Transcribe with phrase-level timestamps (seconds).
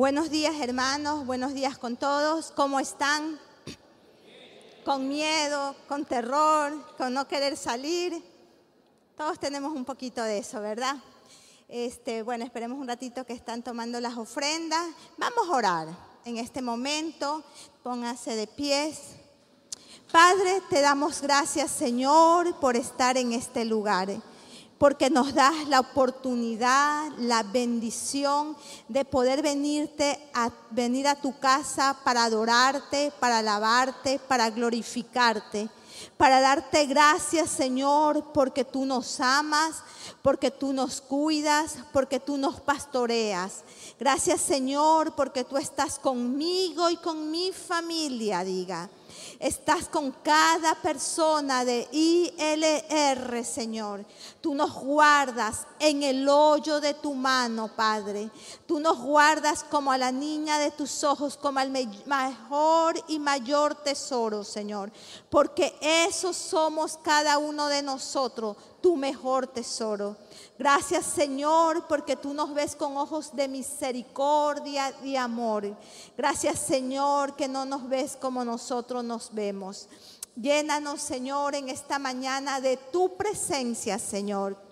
[0.00, 2.52] Buenos días hermanos, buenos días con todos.
[2.56, 3.38] ¿Cómo están?
[4.82, 8.24] Con miedo, con terror, con no querer salir.
[9.14, 10.96] Todos tenemos un poquito de eso, ¿verdad?
[11.68, 14.86] Este, bueno, esperemos un ratito que están tomando las ofrendas.
[15.18, 15.88] Vamos a orar
[16.24, 17.44] en este momento.
[17.82, 19.00] Pónganse de pies.
[20.10, 24.08] Padre, te damos gracias, Señor, por estar en este lugar
[24.80, 28.56] porque nos das la oportunidad, la bendición
[28.88, 35.68] de poder venirte a venir a tu casa para adorarte, para alabarte, para glorificarte,
[36.16, 39.82] para darte gracias, Señor, porque tú nos amas,
[40.22, 43.64] porque tú nos cuidas, porque tú nos pastoreas.
[43.98, 48.88] Gracias, Señor, porque tú estás conmigo y con mi familia, diga.
[49.38, 54.04] Estás con cada persona de ILR, Señor.
[54.40, 58.30] Tú nos guardas en el hoyo de tu mano, Padre.
[58.66, 63.74] Tú nos guardas como a la niña de tus ojos, como al mejor y mayor
[63.74, 64.90] tesoro, Señor.
[65.28, 70.16] Porque eso somos cada uno de nosotros, tu mejor tesoro.
[70.58, 75.76] Gracias Señor porque tú nos ves con ojos de misericordia y amor.
[76.16, 79.88] Gracias Señor que no nos ves como nosotros nos vemos.
[80.36, 84.69] Llénanos Señor en esta mañana de tu presencia Señor.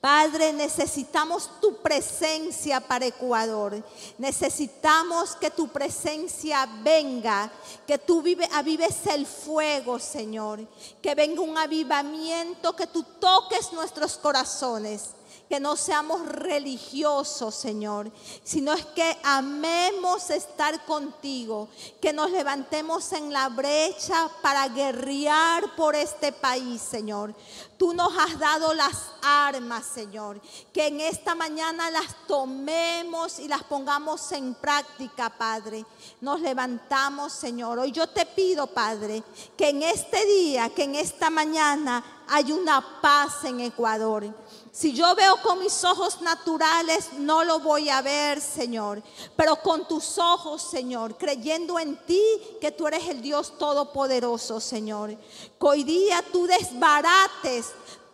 [0.00, 3.82] Padre, necesitamos tu presencia para Ecuador.
[4.16, 7.50] Necesitamos que tu presencia venga,
[7.86, 10.60] que tú vive, avives el fuego, Señor.
[11.02, 15.17] Que venga un avivamiento, que tú toques nuestros corazones
[15.48, 18.10] que no seamos religiosos, Señor,
[18.44, 21.68] sino es que amemos estar contigo,
[22.00, 27.34] que nos levantemos en la brecha para guerrear por este país, Señor.
[27.78, 30.40] Tú nos has dado las armas, Señor,
[30.72, 35.86] que en esta mañana las tomemos y las pongamos en práctica, Padre.
[36.20, 37.78] Nos levantamos, Señor.
[37.78, 39.22] Hoy yo te pido, Padre,
[39.56, 44.26] que en este día, que en esta mañana hay una paz en Ecuador
[44.72, 49.02] si yo veo con mis ojos naturales, no lo voy a ver, Señor.
[49.36, 52.22] Pero con tus ojos, Señor, creyendo en ti,
[52.60, 55.10] que tú eres el Dios Todopoderoso, Señor.
[55.10, 57.66] Que hoy día tú desbarates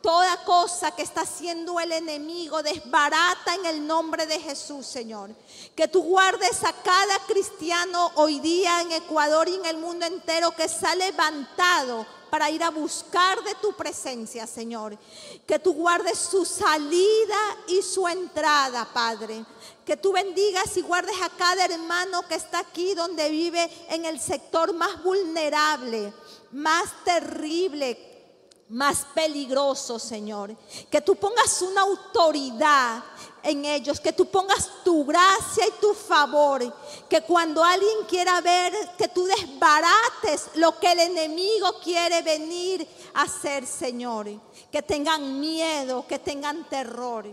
[0.05, 5.31] toda cosa que está haciendo el enemigo, desbarata en el nombre de Jesús, Señor.
[5.75, 10.51] Que tú guardes a cada cristiano hoy día en Ecuador y en el mundo entero
[10.51, 14.99] que se ha levantado para ir a buscar de tu presencia, Señor.
[15.47, 17.39] Que tú guardes su salida
[17.69, 19.43] y su entrada, Padre.
[19.87, 24.21] Que tú bendigas y guardes a cada hermano que está aquí donde vive en el
[24.21, 26.13] sector más vulnerable,
[26.53, 28.14] más terrible,
[28.69, 30.57] más peligroso, Señor.
[30.91, 33.03] Que tú pongas una autoridad
[33.43, 36.75] en ellos, que tú pongas tu gracia y tu favor,
[37.09, 43.23] que cuando alguien quiera ver, que tú desbarates lo que el enemigo quiere venir a
[43.23, 44.29] hacer, Señor.
[44.71, 47.27] Que tengan miedo, que tengan terror.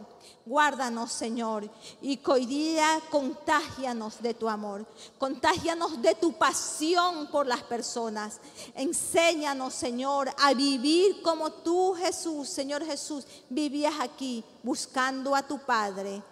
[0.45, 1.69] Guárdanos, Señor,
[2.01, 4.87] y hoy día contágianos de tu amor,
[5.19, 8.39] contágianos de tu pasión por las personas.
[8.73, 16.23] Enséñanos, Señor, a vivir como tú, Jesús, Señor Jesús, vivías aquí buscando a tu Padre,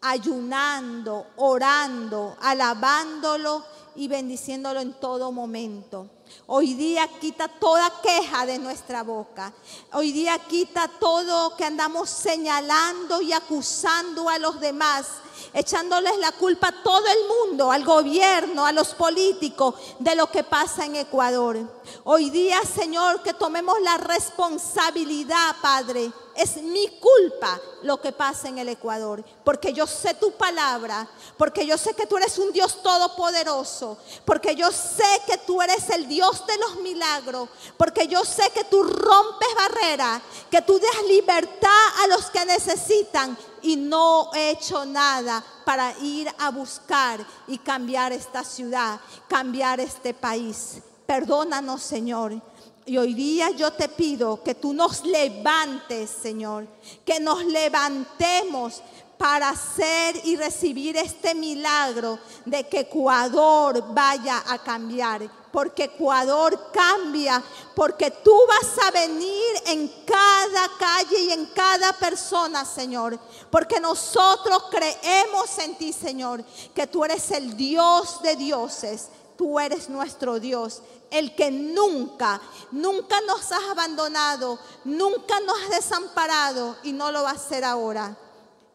[0.00, 3.64] ayunando, orando, alabándolo
[3.96, 6.08] y bendiciéndolo en todo momento.
[6.46, 9.52] Hoy día quita toda queja de nuestra boca.
[9.92, 15.06] Hoy día quita todo que andamos señalando y acusando a los demás
[15.52, 20.44] echándoles la culpa a todo el mundo, al gobierno, a los políticos, de lo que
[20.44, 21.56] pasa en Ecuador.
[22.04, 26.12] Hoy día, Señor, que tomemos la responsabilidad, Padre.
[26.34, 31.66] Es mi culpa lo que pasa en el Ecuador, porque yo sé tu palabra, porque
[31.66, 36.06] yo sé que tú eres un Dios todopoderoso, porque yo sé que tú eres el
[36.06, 41.86] Dios de los milagros, porque yo sé que tú rompes barreras, que tú das libertad
[42.04, 48.12] a los que necesitan y no he hecho nada para ir a buscar y cambiar
[48.12, 50.78] esta ciudad, cambiar este país.
[51.06, 52.40] Perdónanos, Señor.
[52.88, 56.66] Y hoy día yo te pido que tú nos levantes, Señor,
[57.04, 58.82] que nos levantemos
[59.18, 67.42] para hacer y recibir este milagro de que Ecuador vaya a cambiar porque Ecuador cambia,
[67.74, 73.18] porque tú vas a venir en cada calle y en cada persona, Señor,
[73.50, 76.44] porque nosotros creemos en ti, Señor,
[76.74, 83.20] que tú eres el Dios de dioses, tú eres nuestro Dios, el que nunca, nunca
[83.22, 88.16] nos has abandonado, nunca nos has desamparado y no lo va a hacer ahora.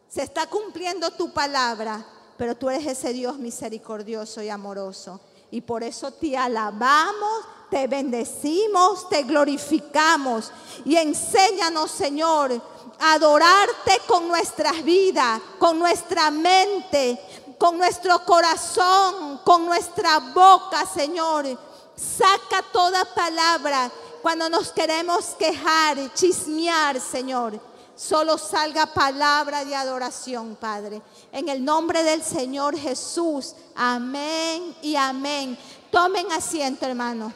[0.08, 2.04] Se está cumpliendo tu palabra
[2.36, 5.20] pero tú eres ese Dios misericordioso y amoroso.
[5.50, 10.50] Y por eso te alabamos, te bendecimos, te glorificamos
[10.84, 12.60] y enséñanos, Señor,
[12.98, 17.20] a adorarte con nuestras vidas, con nuestra mente,
[17.58, 21.46] con nuestro corazón, con nuestra boca, Señor.
[21.94, 23.90] Saca toda palabra
[24.22, 27.60] cuando nos queremos quejar, chismear, Señor.
[27.96, 31.00] Solo salga palabra de adoración, Padre.
[31.30, 33.54] En el nombre del Señor Jesús.
[33.76, 35.56] Amén y amén.
[35.92, 37.32] Tomen asiento, hermano.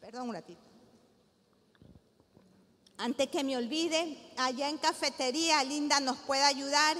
[0.00, 0.60] Perdón un ratito.
[2.98, 6.96] Antes que me olvide, allá en cafetería, Linda nos puede ayudar.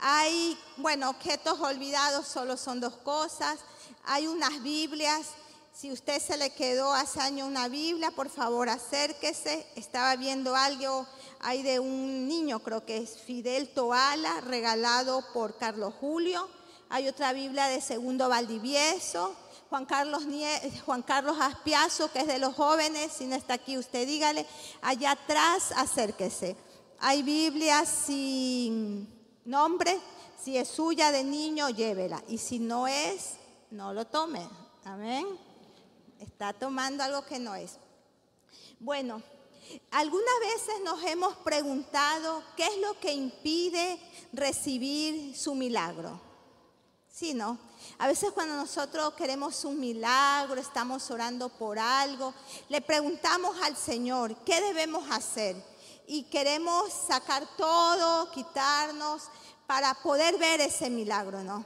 [0.00, 3.58] Hay, bueno, objetos olvidados solo son dos cosas.
[4.04, 5.28] Hay unas Biblias.
[5.72, 9.66] Si usted se le quedó hace años una Biblia, por favor acérquese.
[9.76, 11.06] Estaba viendo algo,
[11.40, 16.48] hay de un niño, creo que es Fidel Toala, regalado por Carlos Julio.
[16.88, 19.34] Hay otra Biblia de Segundo Valdivieso.
[19.68, 20.22] Juan Carlos,
[20.84, 24.46] Juan Carlos Aspiazo, que es de los jóvenes, si no está aquí, usted dígale,
[24.80, 26.56] allá atrás acérquese.
[27.00, 28.85] Hay Biblias sin
[29.46, 29.98] nombre,
[30.42, 32.22] si es suya de niño, llévela.
[32.28, 33.34] Y si no es,
[33.70, 34.46] no lo tome.
[34.84, 35.26] Amén.
[36.20, 37.78] Está tomando algo que no es.
[38.78, 39.22] Bueno,
[39.90, 43.98] algunas veces nos hemos preguntado qué es lo que impide
[44.32, 46.20] recibir su milagro.
[47.10, 47.58] Sí, ¿no?
[47.98, 52.34] A veces cuando nosotros queremos un milagro, estamos orando por algo,
[52.68, 55.56] le preguntamos al Señor, ¿qué debemos hacer?
[56.06, 59.24] Y queremos sacar todo, quitarnos,
[59.66, 61.64] para poder ver ese milagro, ¿no?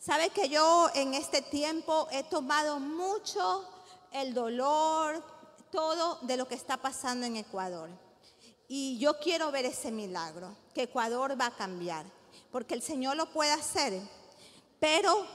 [0.00, 3.68] Sabe que yo en este tiempo he tomado mucho
[4.12, 5.22] el dolor,
[5.70, 7.90] todo de lo que está pasando en Ecuador.
[8.68, 12.06] Y yo quiero ver ese milagro, que Ecuador va a cambiar,
[12.52, 14.00] porque el Señor lo puede hacer.
[14.78, 15.26] Pero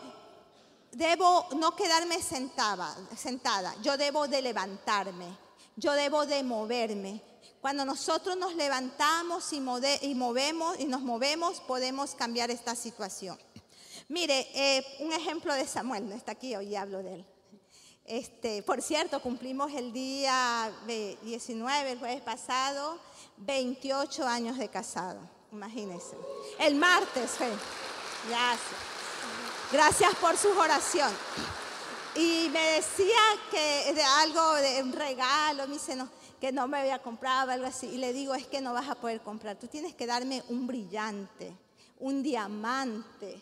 [0.91, 5.37] debo no quedarme sentada, sentada, yo debo de levantarme,
[5.75, 7.21] yo debo de moverme.
[7.65, 13.39] Cuando nosotros nos levantamos y, movemos y nos movemos, podemos cambiar esta situación.
[14.07, 17.25] Mire, eh, un ejemplo de Samuel, no está aquí, hoy hablo de él.
[18.05, 20.71] Este, por cierto, cumplimos el día
[21.23, 22.99] 19, el jueves pasado,
[23.37, 25.19] 28 años de casado.
[25.51, 26.15] Imagínense.
[26.59, 27.49] El martes fue.
[28.29, 28.79] Gracias.
[29.71, 31.11] Gracias por su oración.
[32.13, 36.07] Y me decía que de algo, de un regalo, me dice no,
[36.39, 37.87] que no me había comprado, algo así.
[37.87, 39.57] Y le digo, es que no vas a poder comprar.
[39.57, 41.55] Tú tienes que darme un brillante,
[41.99, 43.41] un diamante,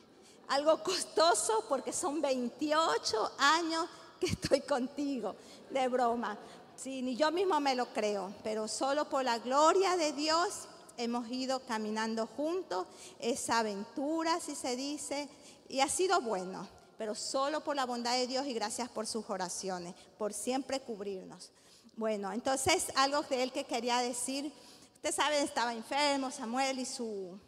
[0.49, 3.87] algo costoso porque son 28 años
[4.19, 5.35] que estoy contigo,
[5.69, 6.37] de broma.
[6.75, 10.67] Sí, ni yo mismo me lo creo, pero solo por la gloria de Dios
[10.97, 12.87] hemos ido caminando juntos,
[13.19, 15.29] esa aventura, si se dice,
[15.69, 16.67] y ha sido bueno,
[16.97, 21.51] pero solo por la bondad de Dios y gracias por sus oraciones, por siempre cubrirnos.
[21.95, 24.51] Bueno, entonces algo de él que quería decir,
[24.95, 27.39] usted sabe, estaba enfermo Samuel y su,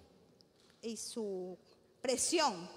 [0.83, 1.57] y su
[2.01, 2.69] presión.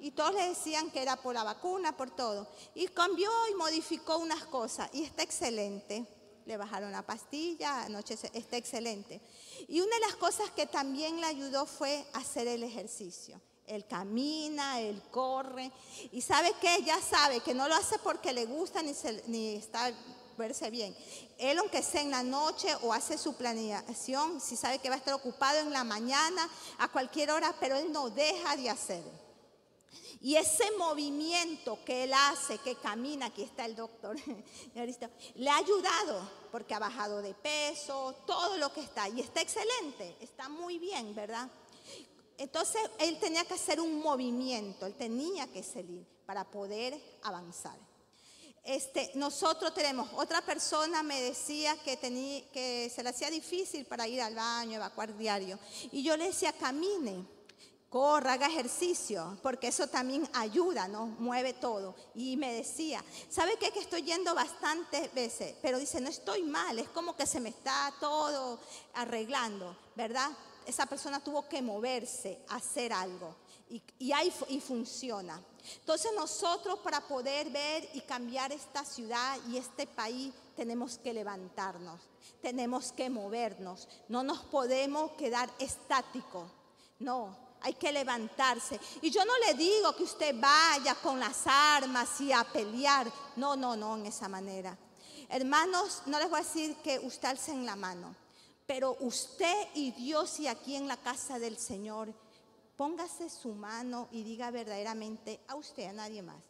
[0.00, 2.46] Y todos le decían que era por la vacuna, por todo.
[2.74, 4.90] Y cambió y modificó unas cosas.
[4.92, 6.06] Y está excelente.
[6.44, 9.22] Le bajaron la pastilla, anoche está excelente.
[9.66, 13.40] Y una de las cosas que también le ayudó fue hacer el ejercicio.
[13.66, 15.72] Él camina, él corre.
[16.12, 18.92] Y sabe que ya sabe que no lo hace porque le gusta ni,
[19.28, 19.90] ni está
[20.36, 20.96] verse bien.
[21.38, 24.98] Él aunque sea en la noche o hace su planeación, si sabe que va a
[24.98, 26.48] estar ocupado en la mañana,
[26.78, 29.02] a cualquier hora, pero él no deja de hacer.
[30.20, 34.16] Y ese movimiento que él hace, que camina, aquí está el doctor,
[35.34, 39.06] le ha ayudado porque ha bajado de peso, todo lo que está.
[39.08, 41.48] Y está excelente, está muy bien, ¿verdad?
[42.38, 47.76] Entonces él tenía que hacer un movimiento, él tenía que salir para poder avanzar.
[48.64, 51.98] Este, nosotros tenemos, otra persona me decía que,
[52.52, 55.58] que se le hacía difícil para ir al baño, evacuar diario.
[55.92, 57.26] Y yo le decía, camine,
[57.90, 61.06] corra, haga ejercicio, porque eso también ayuda, ¿no?
[61.18, 61.94] Mueve todo.
[62.14, 63.70] Y me decía, ¿sabe qué?
[63.70, 67.50] Que estoy yendo bastantes veces, pero dice, no estoy mal, es como que se me
[67.50, 68.58] está todo
[68.94, 70.30] arreglando, ¿verdad?
[70.66, 73.36] esa persona tuvo que moverse, hacer algo.
[73.68, 73.82] Y,
[74.48, 75.40] y funciona.
[75.80, 82.00] Entonces nosotros para poder ver y cambiar esta ciudad y este país tenemos que levantarnos,
[82.42, 86.50] tenemos que movernos, no nos podemos quedar estáticos,
[86.98, 88.78] no, hay que levantarse.
[89.00, 93.10] Y yo no le digo que usted vaya con las armas y a pelear.
[93.36, 94.76] No, no, no, en esa manera.
[95.30, 98.14] Hermanos, no les voy a decir que usted alce en la mano,
[98.66, 102.12] pero usted y Dios y aquí en la casa del Señor,
[102.76, 106.42] póngase su mano y diga verdaderamente a usted, a nadie más.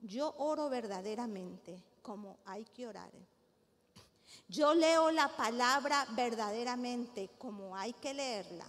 [0.00, 3.10] Yo oro verdaderamente como hay que orar.
[4.48, 8.66] Yo leo la palabra verdaderamente como hay que leerla.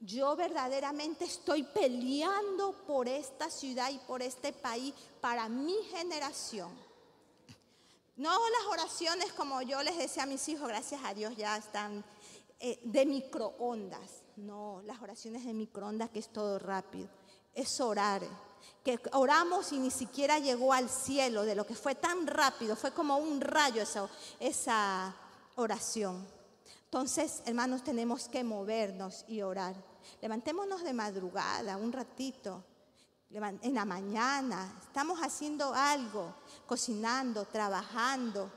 [0.00, 6.70] Yo verdaderamente estoy peleando por esta ciudad y por este país para mi generación.
[8.16, 12.04] No las oraciones como yo les decía a mis hijos, gracias a Dios ya están
[12.60, 14.23] eh, de microondas.
[14.36, 17.08] No, las oraciones de microondas que es todo rápido.
[17.54, 18.22] Es orar
[18.82, 22.92] que oramos y ni siquiera llegó al cielo, de lo que fue tan rápido, fue
[22.92, 25.14] como un rayo esa, esa
[25.56, 26.26] oración.
[26.84, 29.74] Entonces, hermanos, tenemos que movernos y orar.
[30.20, 32.62] Levantémonos de madrugada, un ratito,
[33.30, 36.34] en la mañana, estamos haciendo algo,
[36.66, 38.52] cocinando, trabajando,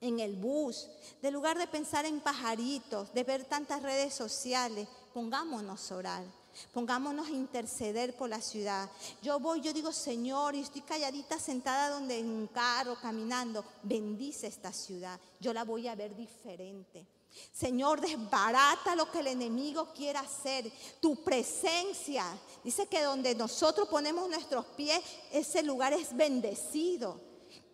[0.00, 0.88] en el bus,
[1.20, 6.24] de lugar de pensar en pajaritos, de ver tantas redes sociales, pongámonos a orar.
[6.72, 8.90] Pongámonos a interceder por la ciudad.
[9.22, 13.64] Yo voy, yo digo, Señor, y estoy calladita sentada donde en un carro, caminando.
[13.82, 15.20] Bendice esta ciudad.
[15.38, 17.06] Yo la voy a ver diferente.
[17.52, 20.70] Señor, desbarata lo que el enemigo quiera hacer.
[21.00, 22.24] Tu presencia.
[22.64, 25.00] Dice que donde nosotros ponemos nuestros pies,
[25.30, 27.27] ese lugar es bendecido.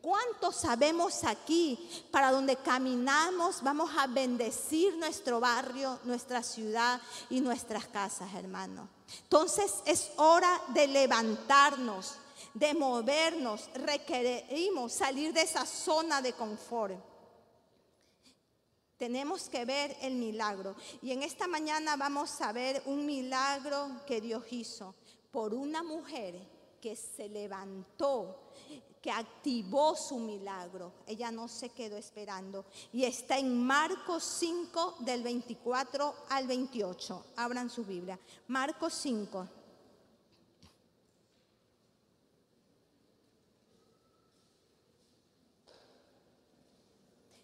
[0.04, 1.78] ¿Cuántos sabemos aquí
[2.10, 8.86] para donde caminamos vamos a bendecir nuestro barrio, nuestra ciudad y nuestras casas, hermano?
[9.22, 12.16] Entonces es hora de levantarnos,
[12.52, 13.70] de movernos.
[13.72, 17.02] Requerimos salir de esa zona de confort.
[18.98, 20.76] Tenemos que ver el milagro.
[21.00, 24.94] Y en esta mañana vamos a ver un milagro que Dios hizo
[25.30, 26.46] por una mujer
[26.82, 28.43] que se levantó
[29.04, 30.90] que activó su milagro.
[31.06, 32.64] Ella no se quedó esperando.
[32.90, 37.26] Y está en Marcos 5 del 24 al 28.
[37.36, 38.18] Abran su Biblia.
[38.48, 39.46] Marcos 5.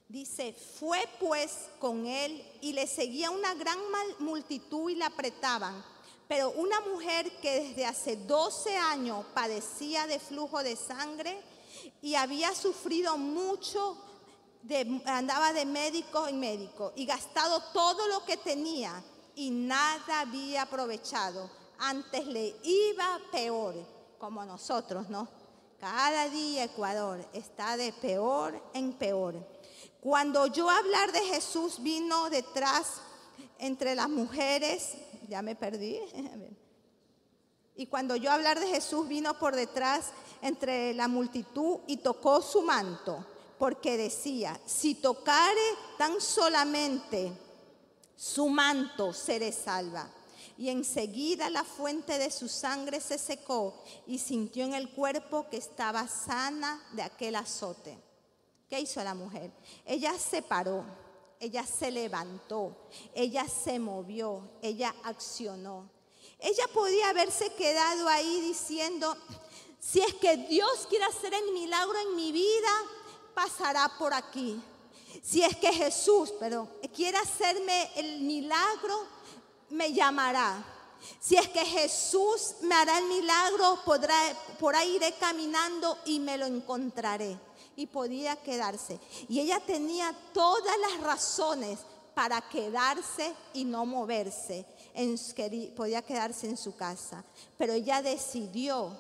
[0.09, 3.79] Dice, fue pues con él y le seguía una gran
[4.21, 5.85] multitud y la apretaban
[6.27, 11.43] pero una mujer que desde hace 12 años padecía de flujo de sangre
[12.03, 13.97] y había sufrido mucho,
[15.05, 19.03] andaba de médico en médico y gastado todo lo que tenía
[19.35, 21.51] y nada había aprovechado.
[21.79, 23.75] Antes le iba peor,
[24.19, 25.29] como nosotros, ¿no?
[25.79, 29.35] Cada día Ecuador está de peor en peor.
[30.01, 33.01] Cuando yo hablar de Jesús vino detrás
[33.59, 34.97] entre las mujeres
[35.31, 35.99] ya me perdí.
[37.81, 40.11] Y cuando yo hablar de Jesús vino por detrás
[40.43, 43.25] entre la multitud y tocó su manto,
[43.59, 45.63] porque decía, si tocare
[45.97, 47.33] tan solamente
[48.15, 50.11] su manto, seré salva.
[50.59, 55.57] Y enseguida la fuente de su sangre se secó y sintió en el cuerpo que
[55.57, 57.97] estaba sana de aquel azote.
[58.69, 59.51] ¿Qué hizo la mujer?
[59.87, 60.85] Ella se paró
[61.43, 62.77] ella se levantó,
[63.15, 65.89] ella se movió, ella accionó.
[66.43, 69.17] Ella podía haberse quedado ahí diciendo,
[69.79, 72.71] si es que Dios quiere hacer el milagro en mi vida,
[73.35, 74.61] pasará por aquí.
[75.23, 79.07] Si es que Jesús, pero quiere hacerme el milagro,
[79.71, 80.65] me llamará.
[81.19, 84.17] Si es que Jesús me hará el milagro, podrá,
[84.59, 87.39] por ahí iré caminando y me lo encontraré
[87.77, 89.01] y podía quedarse.
[89.29, 91.79] Y ella tenía todas las razones
[92.15, 94.67] para quedarse y no moverse.
[95.77, 97.25] Podía quedarse en su casa.
[97.57, 98.93] Pero ella decidió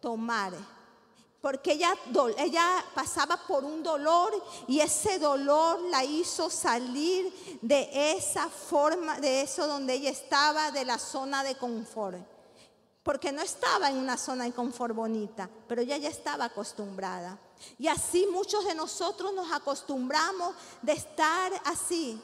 [0.00, 0.52] tomar
[1.42, 1.92] porque ella,
[2.38, 4.32] ella, pasaba por un dolor
[4.68, 10.84] y ese dolor la hizo salir de esa forma, de eso donde ella estaba, de
[10.84, 12.16] la zona de confort.
[13.02, 17.36] Porque no estaba en una zona de confort bonita, pero ella ya estaba acostumbrada.
[17.76, 22.22] Y así muchos de nosotros nos acostumbramos de estar así.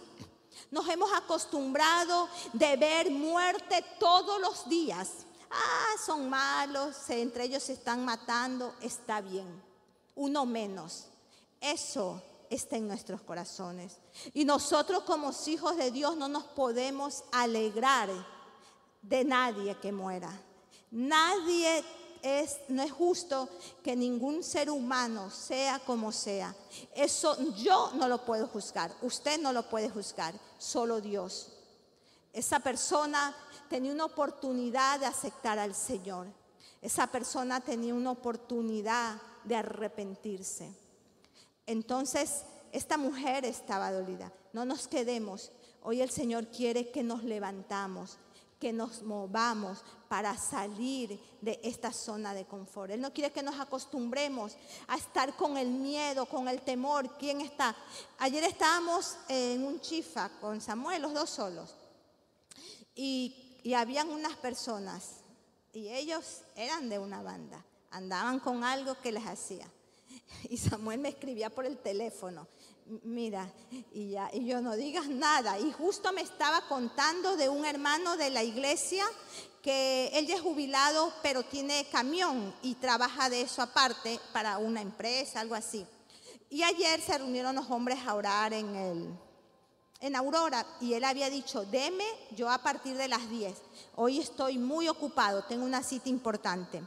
[0.70, 5.08] Nos hemos acostumbrado de ver muerte todos los días.
[5.50, 9.62] Ah, son malos, entre ellos se están matando, está bien.
[10.14, 11.06] Uno menos.
[11.60, 13.96] Eso está en nuestros corazones.
[14.34, 18.10] Y nosotros como hijos de Dios no nos podemos alegrar
[19.02, 20.30] de nadie que muera.
[20.90, 21.84] Nadie
[22.22, 23.48] es, no es justo
[23.82, 26.54] que ningún ser humano sea como sea.
[26.94, 31.52] Eso yo no lo puedo juzgar, usted no lo puede juzgar, solo Dios.
[32.32, 33.34] Esa persona
[33.68, 36.26] tenía una oportunidad de aceptar al Señor.
[36.80, 40.72] Esa persona tenía una oportunidad de arrepentirse.
[41.66, 44.32] Entonces, esta mujer estaba dolida.
[44.52, 45.52] No nos quedemos.
[45.82, 48.18] Hoy el Señor quiere que nos levantamos,
[48.58, 52.90] que nos movamos para salir de esta zona de confort.
[52.90, 54.56] Él no quiere que nos acostumbremos
[54.88, 57.16] a estar con el miedo, con el temor.
[57.18, 57.76] ¿Quién está?
[58.18, 61.76] Ayer estábamos en un chifa con Samuel, los dos solos.
[62.94, 65.20] Y, y habían unas personas
[65.72, 67.64] y ellos eran de una banda.
[67.90, 69.66] Andaban con algo que les hacía.
[70.50, 72.46] Y Samuel me escribía por el teléfono
[73.04, 73.52] mira,
[73.92, 75.58] y, ya, y yo no digas nada.
[75.58, 79.04] Y justo me estaba contando de un hermano de la iglesia
[79.62, 84.80] que él ya es jubilado, pero tiene camión y trabaja de eso aparte para una
[84.80, 85.86] empresa, algo así.
[86.50, 89.18] Y ayer se reunieron los hombres a orar en, el,
[90.00, 92.04] en Aurora y él había dicho, deme
[92.34, 93.54] yo a partir de las 10.
[93.96, 96.82] Hoy estoy muy ocupado, tengo una cita importante.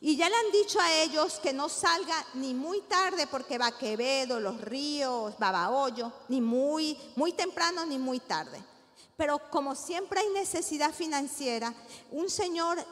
[0.00, 3.76] Y ya le han dicho a ellos que no salga ni muy tarde porque va
[3.76, 8.62] Quevedo, Los Ríos, Babahoyo, ni muy, muy temprano ni muy tarde.
[9.16, 11.74] Pero como siempre hay necesidad financiera,
[12.10, 12.84] un señor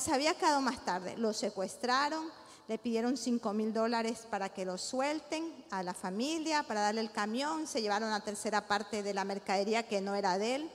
[0.00, 1.16] se había quedado más tarde.
[1.16, 2.30] Lo secuestraron,
[2.66, 7.12] le pidieron 5 mil dólares para que lo suelten a la familia, para darle el
[7.12, 7.66] camión.
[7.66, 10.70] Se llevaron la tercera parte de la mercadería que no era de él.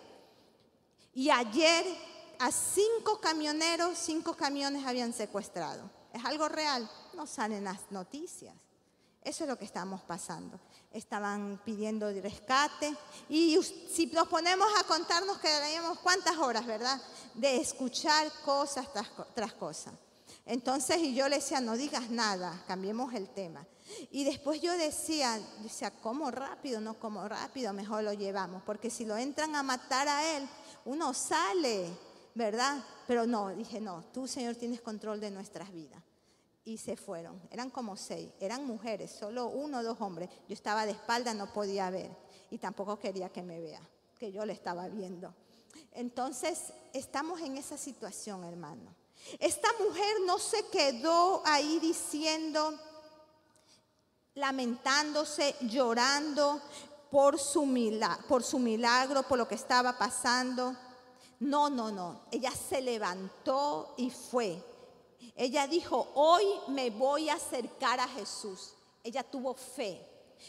[1.13, 1.85] Y ayer
[2.41, 5.87] a cinco camioneros, cinco camiones habían secuestrado.
[6.11, 6.89] ¿Es algo real?
[7.13, 8.55] No salen las noticias.
[9.21, 10.59] Eso es lo que estamos pasando.
[10.91, 12.95] Estaban pidiendo rescate
[13.29, 16.99] y si nos ponemos a contarnos quedaríamos cuántas horas, ¿verdad?
[17.35, 18.87] De escuchar cosas
[19.35, 19.93] tras, cosas.
[20.43, 23.67] Entonces, y yo le decía, no digas nada, cambiemos el tema.
[24.09, 26.81] Y después yo decía, decía, ¿cómo rápido?
[26.81, 30.49] No, como rápido, mejor lo llevamos, porque si lo entran a matar a él,
[30.85, 32.83] uno sale ¿verdad?
[33.07, 36.01] Pero no, dije, no, tú Señor tienes control de nuestras vidas.
[36.63, 40.29] Y se fueron, eran como seis, eran mujeres, solo uno o dos hombres.
[40.47, 42.11] Yo estaba de espalda, no podía ver
[42.51, 43.81] y tampoco quería que me vea,
[44.19, 45.33] que yo le estaba viendo.
[45.93, 48.93] Entonces, estamos en esa situación, hermano.
[49.39, 52.77] Esta mujer no se quedó ahí diciendo,
[54.35, 56.61] lamentándose, llorando
[57.09, 57.67] por su,
[58.27, 60.75] por su milagro, por lo que estaba pasando.
[61.41, 62.21] No, no, no.
[62.31, 64.63] Ella se levantó y fue.
[65.35, 68.73] Ella dijo, hoy me voy a acercar a Jesús.
[69.03, 70.07] Ella tuvo fe.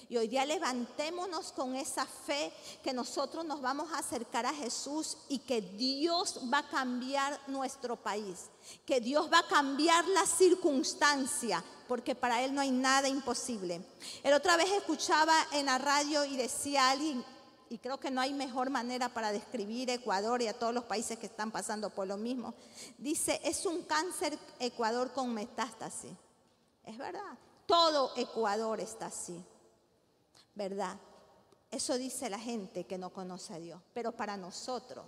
[0.09, 2.53] Y hoy día levantémonos con esa fe
[2.83, 7.97] que nosotros nos vamos a acercar a Jesús y que Dios va a cambiar nuestro
[7.97, 8.51] país,
[8.85, 13.83] que Dios va a cambiar la circunstancia, porque para Él no hay nada imposible.
[14.23, 17.25] El otra vez escuchaba en la radio y decía alguien,
[17.73, 21.19] y creo que no hay mejor manera para describir Ecuador y a todos los países
[21.19, 22.53] que están pasando por lo mismo.
[22.99, 26.13] Dice, es un cáncer Ecuador con metástasis.
[26.85, 29.43] Es verdad, todo Ecuador está así,
[30.55, 30.99] ¿verdad?
[31.71, 33.81] Eso dice la gente que no conoce a Dios.
[33.95, 35.07] Pero para nosotros,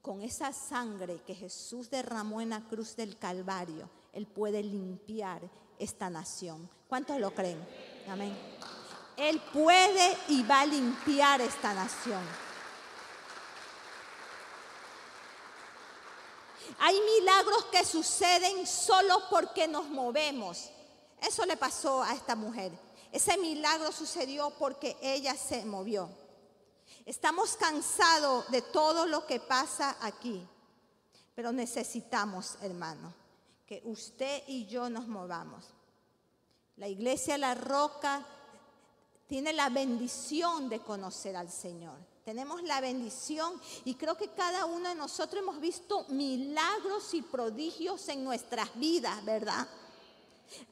[0.00, 5.42] con esa sangre que Jesús derramó en la cruz del Calvario, Él puede limpiar
[5.80, 6.70] esta nación.
[6.86, 7.58] ¿Cuántos lo creen?
[8.08, 8.36] Amén.
[9.16, 12.22] Él puede y va a limpiar esta nación.
[16.78, 20.70] Hay milagros que suceden solo porque nos movemos.
[21.20, 22.72] Eso le pasó a esta mujer.
[23.12, 26.08] Ese milagro sucedió porque ella se movió.
[27.04, 30.46] Estamos cansados de todo lo que pasa aquí,
[31.34, 33.12] pero necesitamos, hermano,
[33.66, 35.66] que usted y yo nos movamos.
[36.76, 38.26] La iglesia La Roca
[39.32, 41.96] tiene la bendición de conocer al Señor.
[42.22, 48.06] Tenemos la bendición y creo que cada uno de nosotros hemos visto milagros y prodigios
[48.10, 49.66] en nuestras vidas, ¿verdad?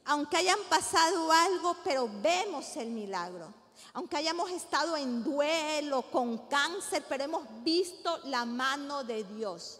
[0.05, 3.51] Aunque hayan pasado algo, pero vemos el milagro.
[3.93, 9.79] Aunque hayamos estado en duelo, con cáncer, pero hemos visto la mano de Dios.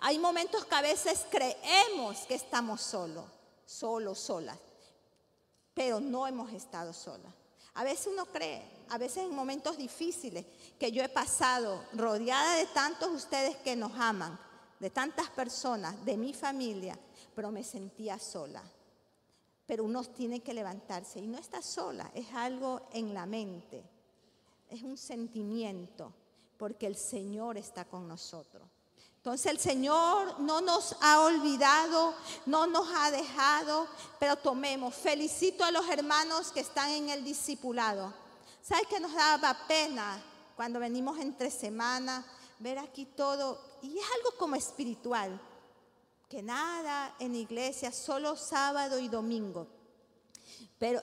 [0.00, 3.24] Hay momentos que a veces creemos que estamos solos,
[3.64, 4.58] solos, solas,
[5.74, 7.35] pero no hemos estado solas.
[7.76, 10.46] A veces uno cree, a veces en momentos difíciles
[10.78, 14.38] que yo he pasado rodeada de tantos ustedes que nos aman,
[14.80, 16.98] de tantas personas, de mi familia,
[17.34, 18.62] pero me sentía sola.
[19.66, 23.82] Pero uno tiene que levantarse y no está sola, es algo en la mente,
[24.70, 26.14] es un sentimiento,
[26.56, 28.66] porque el Señor está con nosotros.
[29.26, 32.14] Entonces el Señor no nos ha olvidado,
[32.46, 33.88] no nos ha dejado,
[34.20, 34.94] pero tomemos.
[34.94, 38.14] Felicito a los hermanos que están en el discipulado.
[38.62, 40.22] ¿Sabes que nos daba pena
[40.54, 42.24] cuando venimos entre semana
[42.60, 45.40] ver aquí todo, y es algo como espiritual,
[46.28, 49.66] que nada en iglesia, solo sábado y domingo.
[50.78, 51.00] Pero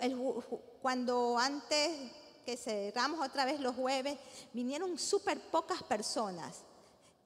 [0.81, 2.09] cuando antes
[2.45, 4.17] que cerramos otra vez los jueves,
[4.53, 6.63] vinieron súper pocas personas.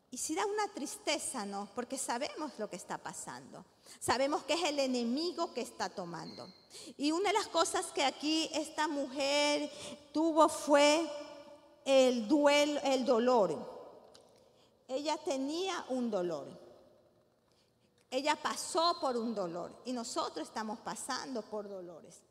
[0.10, 1.70] Y si da una tristeza, ¿no?
[1.76, 3.66] Porque sabemos lo que está pasando.
[4.00, 6.48] Sabemos que es el enemigo que está tomando.
[6.98, 9.70] Y una de las cosas que aquí esta mujer
[10.14, 11.10] tuvo fue
[11.84, 13.78] el duelo, el dolor.
[14.88, 16.48] Ella tenía un dolor.
[18.10, 22.22] Ella pasó por un dolor y nosotros estamos pasando por dolores.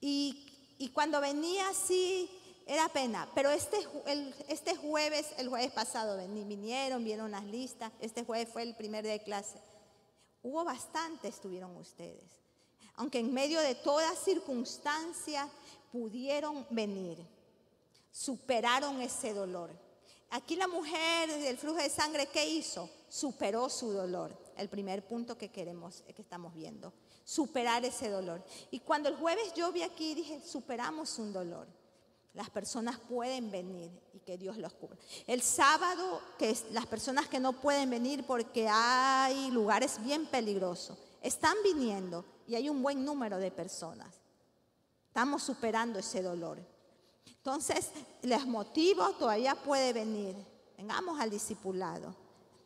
[0.00, 2.30] Y, y cuando venía así,
[2.70, 3.76] era pena, pero este,
[4.46, 9.14] este jueves, el jueves pasado vinieron, vieron unas listas, este jueves fue el primer día
[9.14, 9.58] de clase.
[10.40, 12.30] Hubo bastante, estuvieron ustedes.
[12.94, 15.48] Aunque en medio de toda circunstancia
[15.90, 17.18] pudieron venir,
[18.12, 19.70] superaron ese dolor.
[20.30, 22.88] Aquí la mujer del flujo de sangre, ¿qué hizo?
[23.08, 24.30] Superó su dolor.
[24.56, 26.92] El primer punto que queremos, que estamos viendo.
[27.24, 28.44] Superar ese dolor.
[28.70, 31.79] Y cuando el jueves yo vi aquí, dije, superamos un dolor.
[32.34, 34.96] Las personas pueden venir y que Dios los cubra.
[35.26, 41.56] El sábado, que las personas que no pueden venir porque hay lugares bien peligrosos, están
[41.64, 44.14] viniendo y hay un buen número de personas.
[45.08, 46.58] Estamos superando ese dolor.
[47.26, 47.90] Entonces,
[48.22, 50.36] les motivo, todavía puede venir.
[50.76, 52.14] Vengamos al discipulado.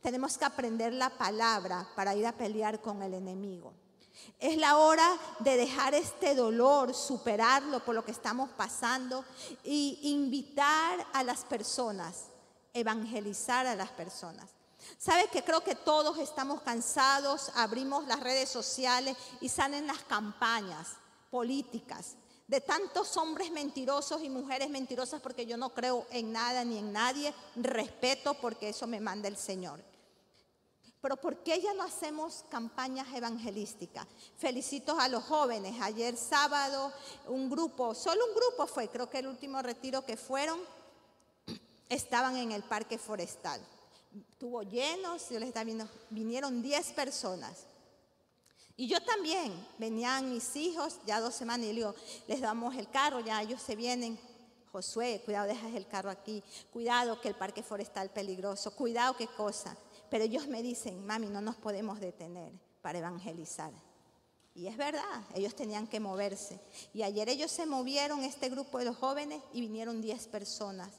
[0.02, 3.72] Tenemos que aprender la palabra para ir a pelear con el enemigo.
[4.38, 9.24] Es la hora de dejar este dolor, superarlo por lo que estamos pasando
[9.62, 12.26] y invitar a las personas,
[12.72, 14.50] evangelizar a las personas.
[14.98, 17.50] ¿Sabe que creo que todos estamos cansados?
[17.54, 20.96] Abrimos las redes sociales y salen las campañas
[21.30, 26.78] políticas de tantos hombres mentirosos y mujeres mentirosas porque yo no creo en nada ni
[26.78, 27.32] en nadie.
[27.56, 29.80] Respeto porque eso me manda el Señor.
[31.04, 34.06] Pero ¿por qué ya no hacemos campañas evangelísticas?
[34.38, 35.78] Felicito a los jóvenes.
[35.82, 36.90] Ayer sábado
[37.26, 40.58] un grupo, solo un grupo fue, creo que el último retiro que fueron,
[41.90, 43.60] estaban en el parque forestal.
[44.38, 47.66] Tuvo llenos, yo les estaba viendo, vinieron 10 personas.
[48.74, 51.94] Y yo también, venían mis hijos, ya dos semanas, y le digo,
[52.26, 54.18] les damos el carro, ya ellos se vienen.
[54.72, 56.42] Josué, cuidado, dejas el carro aquí.
[56.72, 58.74] Cuidado que el parque forestal es peligroso.
[58.74, 59.76] Cuidado qué cosa.
[60.10, 63.72] Pero ellos me dicen, mami, no nos podemos detener para evangelizar.
[64.54, 66.60] Y es verdad, ellos tenían que moverse.
[66.92, 70.90] Y ayer ellos se movieron, este grupo de los jóvenes, y vinieron 10 personas.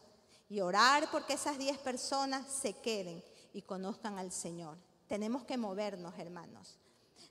[0.50, 4.78] Y orar porque esas 10 personas se queden y conozcan al Señor.
[5.08, 6.78] Tenemos que movernos, hermanos.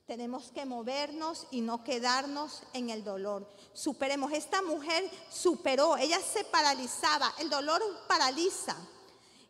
[0.07, 3.49] Tenemos que movernos y no quedarnos en el dolor.
[3.73, 4.33] Superemos.
[4.33, 7.33] Esta mujer superó, ella se paralizaba.
[7.39, 8.77] El dolor paraliza.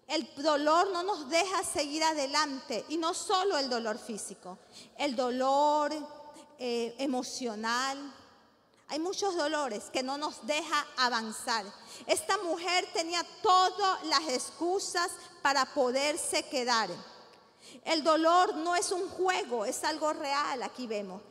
[0.06, 4.58] El dolor no nos deja seguir adelante y no solo el dolor físico,
[4.98, 5.92] el dolor
[6.58, 8.14] eh, emocional.
[8.88, 11.64] Hay muchos dolores que no nos deja avanzar.
[12.06, 16.90] Esta mujer tenía todas las excusas para poderse quedar.
[17.84, 21.22] El dolor no es un juego, es algo real, aquí vemos.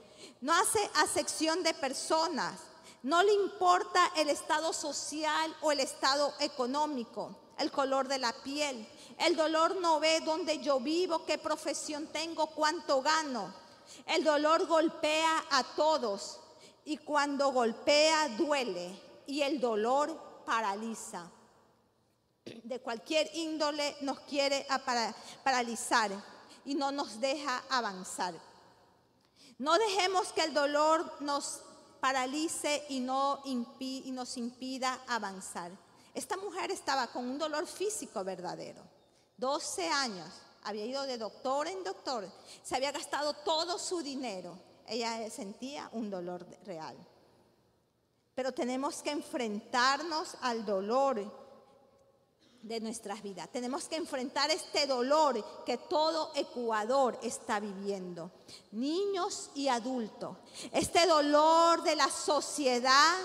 [0.42, 2.60] No hace acepción de personas,
[3.04, 8.88] no le importa el estado social o el estado económico el color de la piel.
[9.18, 13.54] El dolor no ve dónde yo vivo, qué profesión tengo, cuánto gano.
[14.06, 16.40] El dolor golpea a todos
[16.86, 21.30] y cuando golpea duele y el dolor paraliza.
[22.46, 24.68] De cualquier índole nos quiere
[25.44, 26.12] paralizar
[26.66, 28.34] y no nos deja avanzar.
[29.58, 31.62] No dejemos que el dolor nos
[32.02, 35.72] paralice y, no y nos impida avanzar.
[36.14, 38.82] Esta mujer estaba con un dolor físico verdadero.
[39.38, 40.30] 12 años,
[40.64, 42.30] había ido de doctor en doctor,
[42.64, 44.58] se había gastado todo su dinero.
[44.88, 46.96] Ella sentía un dolor real.
[48.36, 51.44] Pero tenemos que enfrentarnos al dolor
[52.64, 53.50] de nuestras vidas.
[53.52, 58.32] Tenemos que enfrentar este dolor que todo Ecuador está viviendo,
[58.72, 60.38] niños y adultos.
[60.72, 63.16] Este dolor de la sociedad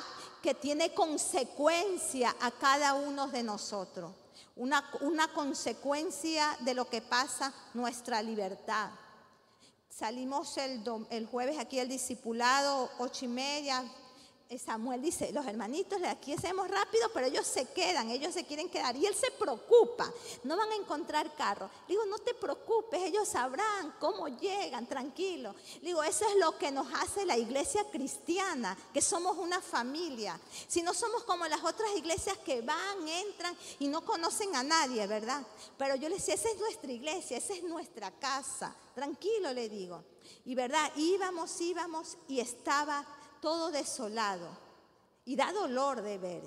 [0.42, 4.12] que tiene consecuencia a cada uno de nosotros.
[4.56, 8.90] Una, una consecuencia de lo que pasa nuestra libertad.
[9.88, 13.84] Salimos el, el jueves aquí el discipulado, ocho y media,
[14.56, 18.96] Samuel dice, los hermanitos aquí hacemos rápido, pero ellos se quedan, ellos se quieren quedar.
[18.96, 20.10] Y él se preocupa,
[20.44, 21.68] no van a encontrar carro.
[21.86, 25.54] Le digo, no te preocupes, ellos sabrán cómo llegan, tranquilo.
[25.82, 30.40] Le digo, eso es lo que nos hace la iglesia cristiana, que somos una familia.
[30.66, 35.06] Si no somos como las otras iglesias que van, entran y no conocen a nadie,
[35.06, 35.42] ¿verdad?
[35.76, 38.74] Pero yo le decía, esa es nuestra iglesia, esa es nuestra casa.
[38.94, 40.02] Tranquilo, le digo.
[40.46, 43.06] Y verdad, íbamos, íbamos y estaba
[43.40, 44.48] todo desolado.
[45.24, 46.42] Y da dolor de ver.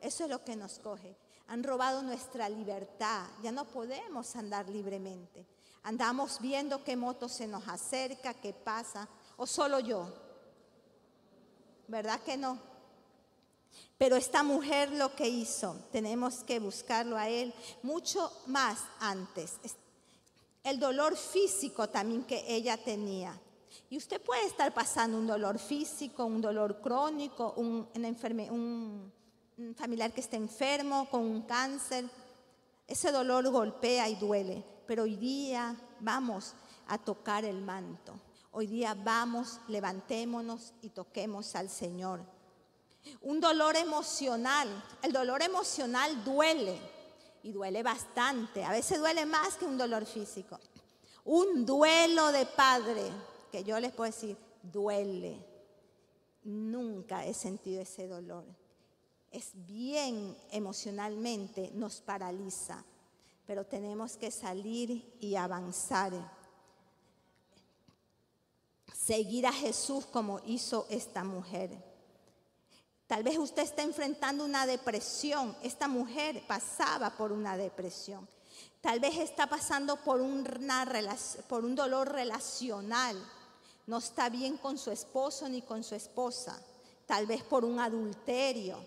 [0.00, 1.16] Eso es lo que nos coge.
[1.48, 3.26] Han robado nuestra libertad.
[3.42, 5.46] Ya no podemos andar libremente.
[5.82, 9.08] Andamos viendo qué moto se nos acerca, qué pasa.
[9.36, 10.12] O solo yo.
[11.88, 12.58] ¿Verdad que no?
[13.98, 19.54] Pero esta mujer lo que hizo, tenemos que buscarlo a él mucho más antes.
[20.62, 23.40] El dolor físico también que ella tenía.
[23.88, 27.88] Y usted puede estar pasando un dolor físico, un dolor crónico, un,
[29.76, 32.04] familiar que esté enfermo, con un cáncer.
[32.86, 34.64] Ese dolor golpea y duele.
[34.86, 36.54] Pero hoy día vamos
[36.88, 38.14] a tocar el manto.
[38.50, 42.20] Hoy día vamos, levantémonos y toquemos al Señor.
[43.20, 44.68] Un dolor emocional.
[45.00, 46.76] El dolor emocional duele
[47.44, 48.64] y duele bastante.
[48.64, 50.58] A veces duele más que un dolor físico.
[51.24, 53.12] Un duelo de padre
[53.50, 55.44] que yo les puedo decir, duele.
[56.44, 58.44] Nunca he sentido ese dolor.
[59.30, 62.84] Es bien emocionalmente, nos paraliza,
[63.46, 66.12] pero tenemos que salir y avanzar.
[68.94, 71.70] Seguir a Jesús como hizo esta mujer.
[73.06, 75.56] Tal vez usted está enfrentando una depresión.
[75.62, 78.28] Esta mujer pasaba por una depresión.
[78.80, 80.44] Tal vez está pasando por, un
[81.74, 83.16] dolor relacional
[83.86, 86.60] no está bien con su esposo ni con su esposa,
[87.06, 88.78] tal vez por un adulterio.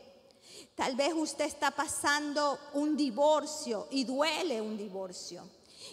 [0.76, 5.48] Tal vez usted está pasando un divorcio y duele un divorcio.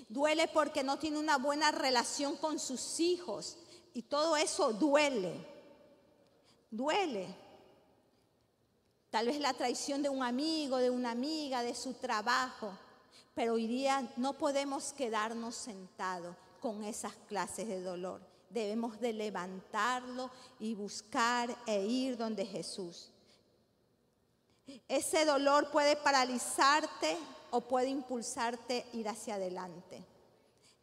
[0.08, 3.58] Duele porque no tiene una buena relación con sus hijos
[3.94, 5.34] y todo eso duele.
[6.70, 7.28] Duele.
[9.10, 12.72] Tal vez la traición de un amigo, de una amiga, de su trabajo.
[13.34, 20.30] Pero hoy día no podemos quedarnos sentados con esas clases de dolor debemos de levantarlo
[20.58, 23.12] y buscar e ir donde Jesús.
[24.88, 27.16] Ese dolor puede paralizarte
[27.50, 30.04] o puede impulsarte ir hacia adelante.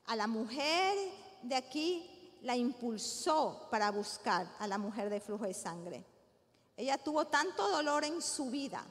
[0.06, 0.96] A la mujer
[1.42, 6.06] de aquí la impulsó para buscar a la mujer de flujo de sangre.
[6.78, 8.86] Ella tuvo tanto dolor en su vida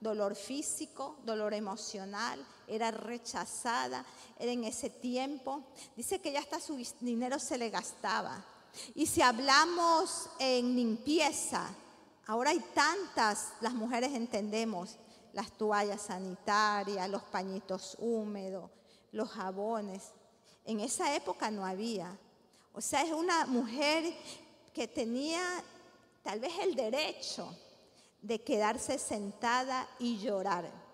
[0.00, 4.04] dolor físico, dolor emocional, era rechazada,
[4.38, 5.62] en ese tiempo.
[5.96, 8.44] Dice que ya hasta su dinero se le gastaba.
[8.94, 11.68] Y si hablamos en limpieza,
[12.26, 14.96] ahora hay tantas, las mujeres entendemos,
[15.32, 18.70] las toallas sanitarias, los pañitos húmedos,
[19.12, 20.12] los jabones.
[20.64, 22.18] En esa época no había.
[22.72, 24.14] O sea, es una mujer
[24.74, 25.42] que tenía
[26.22, 27.56] tal vez el derecho
[28.20, 30.85] de quedarse sentada y llorar.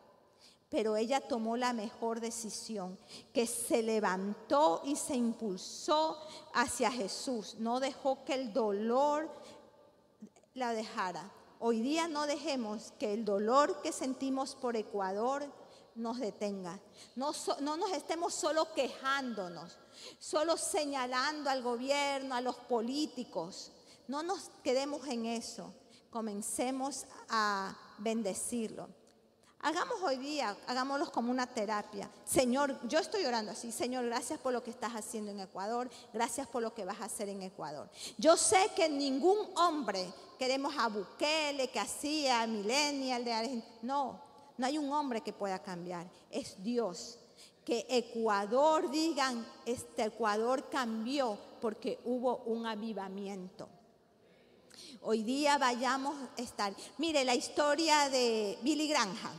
[0.72, 2.98] Pero ella tomó la mejor decisión,
[3.32, 6.18] que se levantó y se impulsó
[6.52, 7.54] hacia Jesús.
[7.60, 9.30] No dejó que el dolor
[10.54, 11.30] la dejara.
[11.60, 15.46] Hoy día no dejemos que el dolor que sentimos por Ecuador
[15.94, 16.80] nos detenga.
[17.14, 17.30] No,
[17.60, 19.78] no, nos estemos solo quejándonos,
[20.18, 23.70] solo señalando al gobierno, a los políticos.
[24.08, 25.72] No nos quedemos en eso
[26.12, 28.88] comencemos a bendecirlo.
[29.64, 32.10] Hagamos hoy día, hagámoslo como una terapia.
[32.24, 33.70] Señor, yo estoy orando así.
[33.70, 35.88] Señor, gracias por lo que estás haciendo en Ecuador.
[36.12, 37.88] Gracias por lo que vas a hacer en Ecuador.
[38.18, 43.78] Yo sé que ningún hombre, queremos a Bukele, que hacía, Millennial de Argentina.
[43.82, 44.20] No,
[44.58, 46.10] no hay un hombre que pueda cambiar.
[46.28, 47.20] Es Dios.
[47.64, 53.68] Que Ecuador digan, este Ecuador cambió porque hubo un avivamiento.
[55.02, 56.74] Hoy día vayamos a estar.
[56.98, 59.30] Mire la historia de Billy Granja.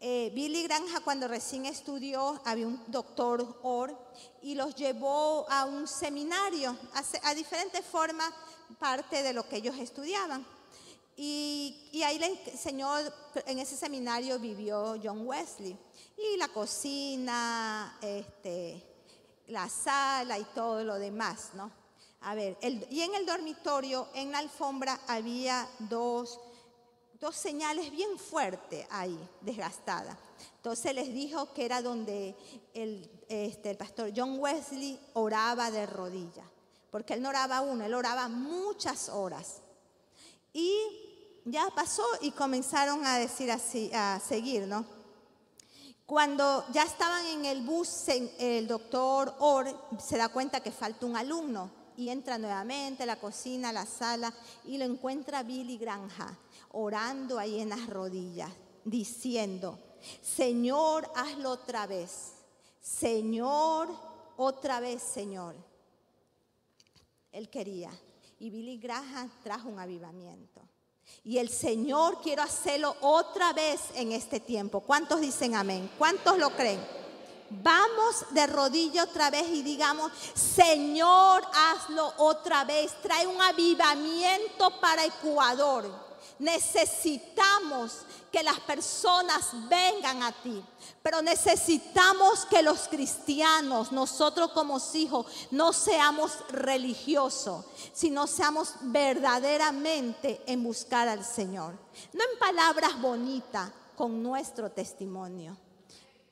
[0.00, 3.98] Eh, Billy Granja cuando recién estudió, había un doctor Orr
[4.42, 6.76] y los llevó a un seminario,
[7.22, 8.32] a, diferentes formas,
[8.78, 10.46] parte de lo que ellos estudiaban.
[11.16, 12.96] Y, ahí le enseñó,
[13.44, 15.76] en ese seminario vivió John Wesley.
[16.16, 18.80] Y la cocina, este,
[19.48, 21.72] la sala y todo lo demás, ¿no?
[22.20, 22.56] A ver,
[22.90, 26.38] y en el dormitorio, en la alfombra, había dos,
[27.20, 30.16] dos señales bien fuertes ahí, desgastadas.
[30.56, 32.36] Entonces les dijo que era donde
[32.74, 36.46] el, este, el pastor John Wesley oraba de rodillas,
[36.90, 39.56] porque él no oraba uno, él oraba muchas horas.
[40.52, 40.76] Y
[41.44, 44.84] ya pasó y comenzaron a decir así, a seguir, ¿no?
[46.06, 51.16] Cuando ya estaban en el bus, el doctor Orr se da cuenta que falta un
[51.16, 54.32] alumno y entra nuevamente a la cocina, a la sala
[54.64, 56.34] y lo encuentra Billy Granja
[56.72, 58.50] orando ahí en las rodillas,
[58.84, 59.78] diciendo,
[60.22, 62.32] Señor, hazlo otra vez.
[62.80, 63.88] Señor,
[64.36, 65.54] otra vez, Señor.
[67.32, 67.90] Él quería.
[68.40, 70.62] Y Billy Graham trajo un avivamiento.
[71.24, 74.80] Y el Señor quiero hacerlo otra vez en este tiempo.
[74.80, 75.90] ¿Cuántos dicen amén?
[75.98, 76.80] ¿Cuántos lo creen?
[77.50, 82.92] Vamos de rodillo otra vez y digamos, Señor, hazlo otra vez.
[83.02, 86.07] Trae un avivamiento para Ecuador.
[86.38, 90.62] Necesitamos que las personas vengan a ti,
[91.02, 100.62] pero necesitamos que los cristianos, nosotros como hijos, no seamos religiosos, sino seamos verdaderamente en
[100.62, 101.74] buscar al Señor.
[102.12, 105.56] No en palabras bonitas, con nuestro testimonio,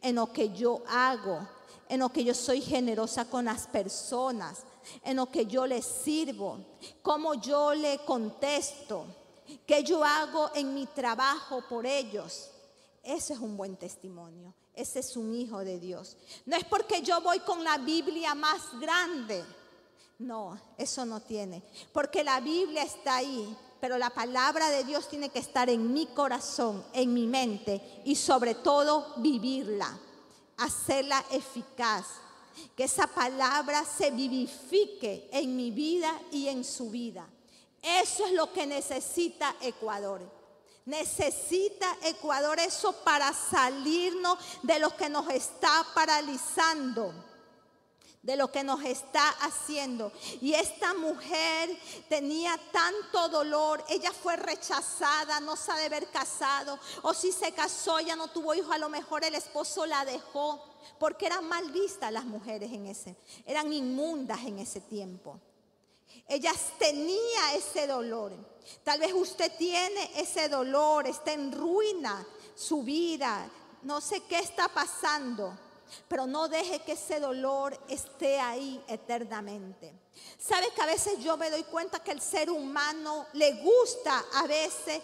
[0.00, 1.40] en lo que yo hago,
[1.88, 4.60] en lo que yo soy generosa con las personas,
[5.02, 6.60] en lo que yo les sirvo,
[7.02, 9.04] cómo yo le contesto
[9.66, 12.50] que yo hago en mi trabajo por ellos.
[13.02, 14.54] Ese es un buen testimonio.
[14.74, 16.16] Ese es un hijo de Dios.
[16.44, 19.42] No es porque yo voy con la Biblia más grande.
[20.18, 21.62] No, eso no tiene.
[21.92, 26.06] Porque la Biblia está ahí, pero la palabra de Dios tiene que estar en mi
[26.06, 29.98] corazón, en mi mente y sobre todo vivirla,
[30.58, 32.06] hacerla eficaz.
[32.74, 37.26] Que esa palabra se vivifique en mi vida y en su vida.
[37.86, 40.20] Eso es lo que necesita Ecuador.
[40.86, 47.14] Necesita Ecuador eso para salirnos de lo que nos está paralizando,
[48.22, 50.10] de lo que nos está haciendo.
[50.40, 57.30] Y esta mujer tenía tanto dolor, ella fue rechazada, no sabe haber casado, o si
[57.30, 60.60] se casó, ya no tuvo hijo, a lo mejor el esposo la dejó,
[60.98, 65.40] porque eran mal vistas las mujeres en ese, eran inmundas en ese tiempo.
[66.28, 68.32] Ellas tenía ese dolor.
[68.82, 73.48] Tal vez usted tiene ese dolor, está en ruina su vida,
[73.82, 75.56] no sé qué está pasando,
[76.08, 79.92] pero no deje que ese dolor esté ahí eternamente.
[80.38, 84.46] ¿Sabe que a veces yo me doy cuenta que el ser humano le gusta a
[84.48, 85.02] veces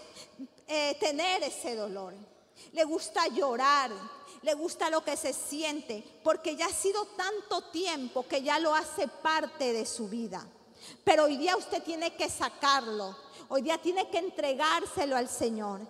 [0.67, 2.15] eh, tener ese dolor?
[2.73, 3.93] Le gusta llorar,
[4.43, 8.75] le gusta lo que se siente, porque ya ha sido tanto tiempo que ya lo
[8.75, 10.45] hace parte de su vida.
[11.05, 13.17] Pero hoy día usted tiene que sacarlo.
[13.49, 15.81] Hoy día tiene que entregárselo al Señor.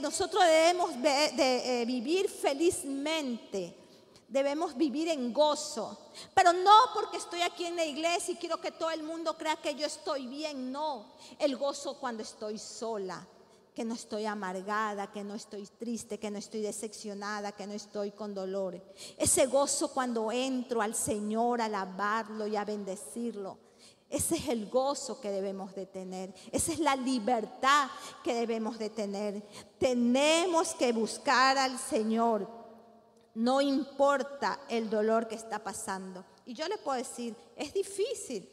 [0.00, 3.76] nosotros debemos de, eh, vivir felizmente.
[4.28, 5.98] Debemos vivir en gozo.
[6.34, 9.56] Pero no porque estoy aquí en la iglesia y quiero que todo el mundo crea
[9.56, 10.72] que yo estoy bien.
[10.72, 11.12] No.
[11.38, 13.26] El gozo cuando estoy sola
[13.76, 18.10] que no estoy amargada, que no estoy triste, que no estoy decepcionada, que no estoy
[18.10, 18.82] con dolor.
[19.18, 23.58] Ese gozo cuando entro al Señor a alabarlo y a bendecirlo.
[24.08, 26.34] Ese es el gozo que debemos de tener.
[26.52, 27.90] Esa es la libertad
[28.24, 29.46] que debemos de tener.
[29.78, 32.48] Tenemos que buscar al Señor.
[33.34, 36.24] No importa el dolor que está pasando.
[36.46, 38.48] Y yo le puedo decir, es difícil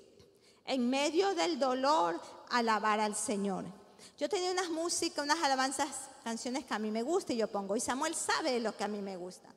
[0.65, 3.82] en medio del dolor alabar al Señor.
[4.17, 5.89] Yo tenía unas músicas, unas alabanzas,
[6.23, 8.87] canciones que a mí me gustan y yo pongo, y Samuel sabe lo que a
[8.87, 9.49] mí me gusta.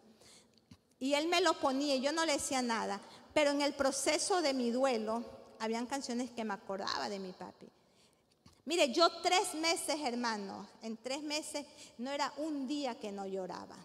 [0.98, 3.00] Y él me lo ponía y yo no le decía nada,
[3.34, 5.24] pero en el proceso de mi duelo,
[5.58, 7.68] habían canciones que me acordaba de mi papi.
[8.64, 11.64] Mire, yo tres meses, hermanos, en tres meses
[11.98, 13.76] no era un día que no lloraba.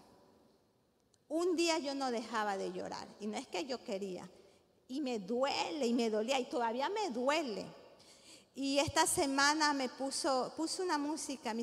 [1.28, 3.06] Un día yo no dejaba de llorar.
[3.20, 4.28] Y no es que yo quería.
[4.88, 7.64] Y me duele y me dolía y todavía me duele.
[8.54, 11.54] Y esta semana me puso, puso una música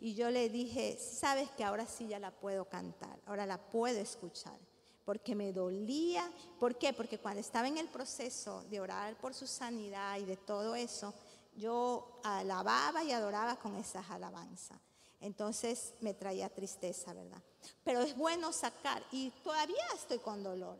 [0.00, 3.98] y yo le dije, sabes que ahora sí ya la puedo cantar, ahora la puedo
[3.98, 4.58] escuchar,
[5.04, 6.30] porque me dolía.
[6.60, 6.92] ¿Por qué?
[6.92, 11.14] Porque cuando estaba en el proceso de orar por su sanidad y de todo eso,
[11.54, 14.78] yo alababa y adoraba con esas alabanzas.
[15.20, 17.42] Entonces me traía tristeza, ¿verdad?
[17.82, 20.76] Pero es bueno sacar, y todavía estoy con dolor.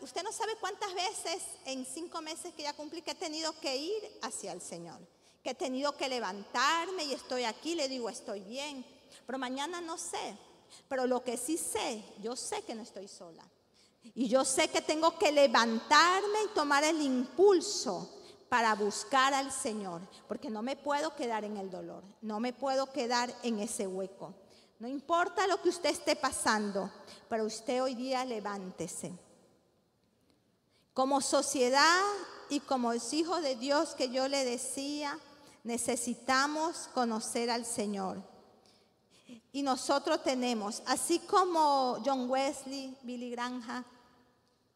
[0.00, 3.76] Usted no sabe cuántas veces en cinco meses que ya cumplí que he tenido que
[3.76, 4.98] ir hacia el Señor,
[5.44, 8.84] que he tenido que levantarme y estoy aquí, le digo, estoy bien,
[9.26, 10.36] pero mañana no sé,
[10.88, 13.44] pero lo que sí sé, yo sé que no estoy sola.
[14.14, 18.10] Y yo sé que tengo que levantarme y tomar el impulso
[18.48, 22.90] para buscar al Señor, porque no me puedo quedar en el dolor, no me puedo
[22.92, 24.34] quedar en ese hueco.
[24.80, 26.90] No importa lo que usted esté pasando,
[27.28, 29.25] pero usted hoy día levántese
[30.96, 32.02] como sociedad
[32.48, 35.16] y como hijos de Dios que yo le decía,
[35.66, 38.22] Necesitamos conocer al Señor.
[39.50, 43.84] Y nosotros tenemos, así como John Wesley, Billy Granja,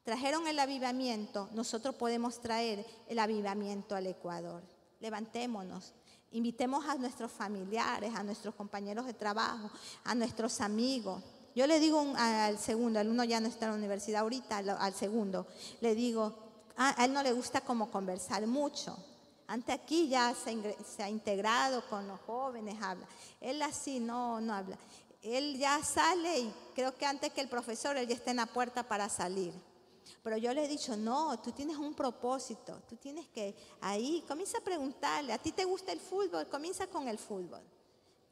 [0.03, 4.65] trajeron el avivamiento, nosotros podemos traer el avivamiento al Ecuador.
[4.99, 5.93] Levantémonos,
[6.33, 9.71] invitemos a nuestros familiares, a nuestros compañeros de trabajo,
[10.03, 11.23] a nuestros amigos.
[11.55, 14.95] Yo le digo al segundo, el uno ya no está en la universidad ahorita, al
[14.95, 15.47] segundo,
[15.81, 16.35] le digo,
[16.77, 18.97] a él no le gusta como conversar mucho.
[19.47, 23.05] Antes aquí ya se, ha integrado con los jóvenes, habla.
[23.41, 24.79] Él así no, no habla.
[25.23, 28.47] Él ya sale y creo que antes que el profesor, él ya está en la
[28.47, 29.53] puerta para salir.
[30.23, 34.59] Pero yo le he dicho, no, tú tienes un propósito, tú tienes que ahí, comienza
[34.59, 36.47] a preguntarle, ¿a ti te gusta el fútbol?
[36.49, 37.63] Comienza con el fútbol.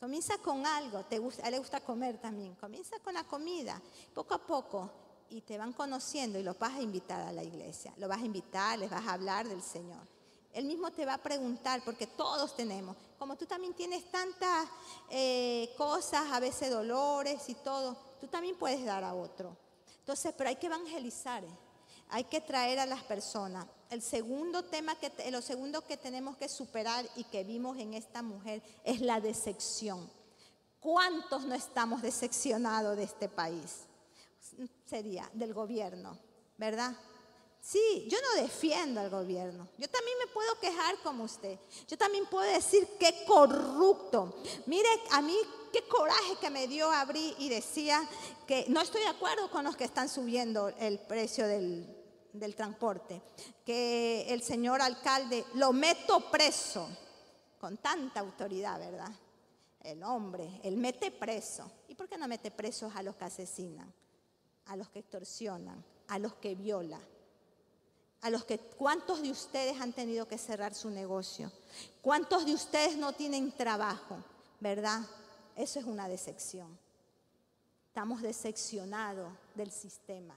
[0.01, 2.55] Comienza con algo, te gusta, a él le gusta comer también.
[2.55, 3.80] Comienza con la comida,
[4.14, 4.90] poco a poco,
[5.30, 7.92] y te van conociendo y los vas a invitar a la iglesia.
[7.99, 10.07] Lo vas a invitar, les vas a hablar del Señor.
[10.53, 14.68] Él mismo te va a preguntar, porque todos tenemos, como tú también tienes tantas
[15.11, 19.57] eh, cosas, a veces dolores y todo, tú también puedes dar a otro.
[19.99, 21.68] Entonces, pero hay que evangelizar, ¿eh?
[22.11, 23.66] Hay que traer a las personas.
[23.90, 28.22] El segundo tema, que, lo segundo que tenemos que superar y que vimos en esta
[28.22, 30.11] mujer es la decepción.
[30.80, 33.84] ¿Cuántos no estamos decepcionados de este país?
[34.86, 36.18] Sería del gobierno,
[36.56, 36.94] ¿verdad?
[37.61, 39.68] Sí, yo no defiendo al gobierno.
[39.76, 41.59] Yo también me puedo quejar como usted.
[41.88, 44.36] Yo también puedo decir qué corrupto.
[44.66, 45.36] Mire, a mí
[45.72, 48.09] qué coraje que me dio abrir y decía
[48.46, 51.97] que no estoy de acuerdo con los que están subiendo el precio del,
[52.33, 53.22] del transporte.
[53.64, 56.89] Que el señor alcalde lo meto preso
[57.61, 59.12] con tanta autoridad, ¿verdad?
[59.81, 61.70] El hombre, él mete preso.
[61.89, 63.93] ¿Y por qué no mete presos a los que asesinan,
[64.66, 67.03] a los que extorsionan, a los que violan?
[68.20, 71.53] a los que cuántos de ustedes han tenido que cerrar su negocio,
[72.03, 74.16] cuántos de ustedes no tienen trabajo,
[74.61, 75.03] ¿verdad?
[75.55, 76.79] Eso es una decepción.
[77.87, 80.35] Estamos decepcionados del sistema,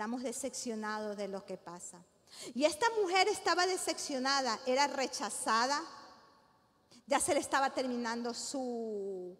[0.00, 2.02] estamos decepcionados de lo que pasa.
[2.54, 5.78] Y esta mujer estaba decepcionada, era rechazada,
[7.06, 9.36] ya se le estaba terminando su,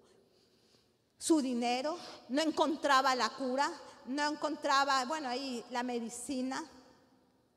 [1.17, 1.97] su dinero,
[2.29, 3.73] no encontraba la cura,
[4.05, 6.63] no encontraba, bueno, ahí la medicina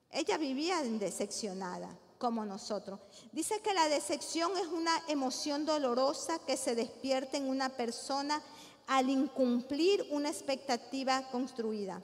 [0.10, 3.02] ella vivía decepcionada, como nosotros.
[3.34, 8.42] Dice que la decepción es una emoción dolorosa que se despierta en una persona
[8.88, 12.02] al incumplir una expectativa construida.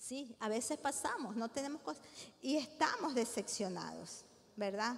[0.00, 2.02] Sí, a veces pasamos, no tenemos cosas
[2.40, 4.24] y estamos decepcionados,
[4.56, 4.96] ¿verdad?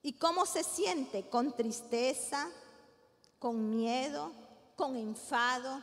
[0.00, 1.28] ¿Y cómo se siente?
[1.28, 2.48] Con tristeza,
[3.38, 4.32] con miedo,
[4.76, 5.82] con enfado,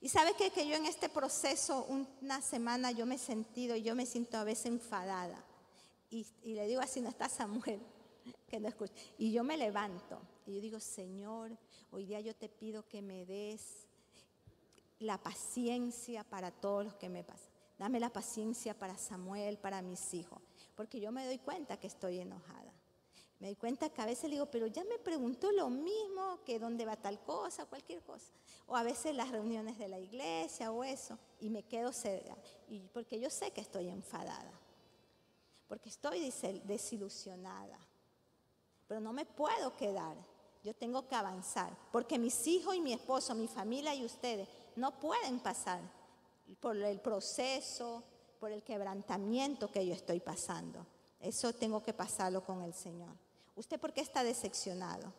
[0.00, 3.94] y sabe que, que yo en este proceso, una semana yo me he sentido, yo
[3.94, 5.44] me siento a veces enfadada.
[6.10, 7.80] Y, le digo así, no está Samuel,
[8.48, 8.94] que no escucha.
[9.18, 11.56] Y yo me levanto y yo digo, Señor,
[11.90, 13.85] hoy día yo te pido que me des
[14.98, 17.50] la paciencia para todos los que me pasan.
[17.78, 20.40] Dame la paciencia para Samuel, para mis hijos,
[20.74, 22.72] porque yo me doy cuenta que estoy enojada.
[23.38, 26.58] Me doy cuenta que a veces le digo, pero ya me preguntó lo mismo, que
[26.58, 28.32] dónde va tal cosa, cualquier cosa.
[28.66, 32.34] O a veces las reuniones de la iglesia o eso, y me quedo cerca,
[32.66, 34.58] y porque yo sé que estoy enfadada,
[35.68, 36.32] porque estoy
[36.64, 37.78] desilusionada,
[38.86, 40.16] pero no me puedo quedar,
[40.64, 44.98] yo tengo que avanzar, porque mis hijos y mi esposo, mi familia y ustedes no
[45.00, 45.80] pueden pasar
[46.60, 48.02] por el proceso,
[48.38, 50.86] por el quebrantamiento que yo estoy pasando.
[51.20, 53.14] Eso tengo que pasarlo con el Señor.
[53.56, 55.12] ¿Usted por qué está decepcionado?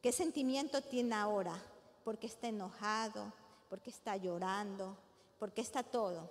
[0.00, 1.60] ¿Qué sentimiento tiene ahora?
[2.04, 3.32] ¿Por qué está enojado?
[3.68, 4.96] ¿Por qué está llorando?
[5.38, 6.30] ¿Por qué está todo?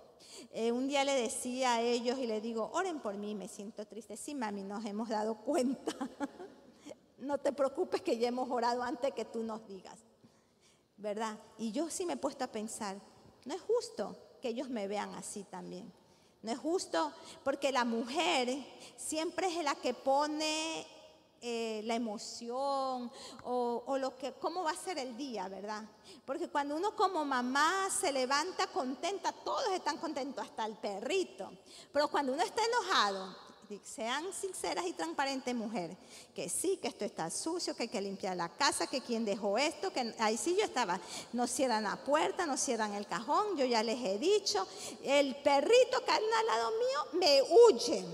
[0.52, 3.86] Eh, un día le decía a ellos y le digo, oren por mí, me siento
[3.86, 4.16] triste.
[4.16, 5.94] Sí, mami, nos hemos dado cuenta.
[7.18, 10.00] no te preocupes que ya hemos orado antes que tú nos digas.
[11.02, 11.36] ¿Verdad?
[11.58, 12.96] Y yo sí me he puesto a pensar,
[13.46, 15.92] no es justo que ellos me vean así también.
[16.44, 17.12] No es justo
[17.44, 18.64] porque la mujer
[18.98, 20.86] siempre es la que pone
[21.42, 23.12] eh, la emoción
[23.46, 25.84] o, lo que, cómo va a ser el día, ¿verdad?
[26.24, 31.52] Porque cuando uno como mamá se levanta contenta, todos están contentos, hasta el perrito.
[31.92, 33.36] Pero cuando uno está enojado,
[33.84, 35.98] sean sinceras y transparentes mujeres,
[36.36, 39.58] que sí, que esto está sucio, que hay que limpiar la casa, que quien dejó
[39.58, 41.00] esto, que ahí sí yo estaba,
[41.34, 44.68] no cierran la puerta, no cierran el cajón, yo ya les he dicho,
[45.04, 48.06] el perrito que anda al lado mío me huye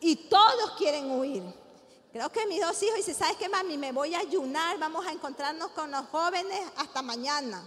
[0.00, 1.42] y todos quieren huir.
[2.12, 3.78] Creo que mis dos hijos dicen, ¿sabes qué, mami?
[3.78, 7.66] Me voy a ayunar, vamos a encontrarnos con los jóvenes hasta mañana.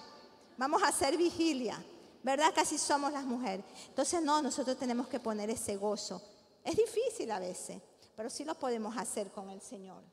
[0.55, 1.83] Vamos a hacer vigilia.
[2.21, 3.65] ¿Verdad así somos las mujeres?
[3.88, 6.21] Entonces, no, nosotros tenemos que poner ese gozo.
[6.66, 7.80] Es difícil a veces,
[8.16, 10.03] pero sí lo podemos hacer con el Señor.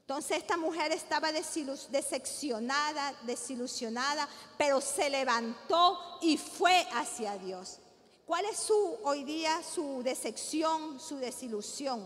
[0.00, 4.28] Entonces esta mujer estaba decepcionada, desilusionada,
[4.58, 7.78] pero se levantó y fue hacia Dios.
[8.26, 12.04] ¿Cuál es su hoy día su decepción, su desilusión?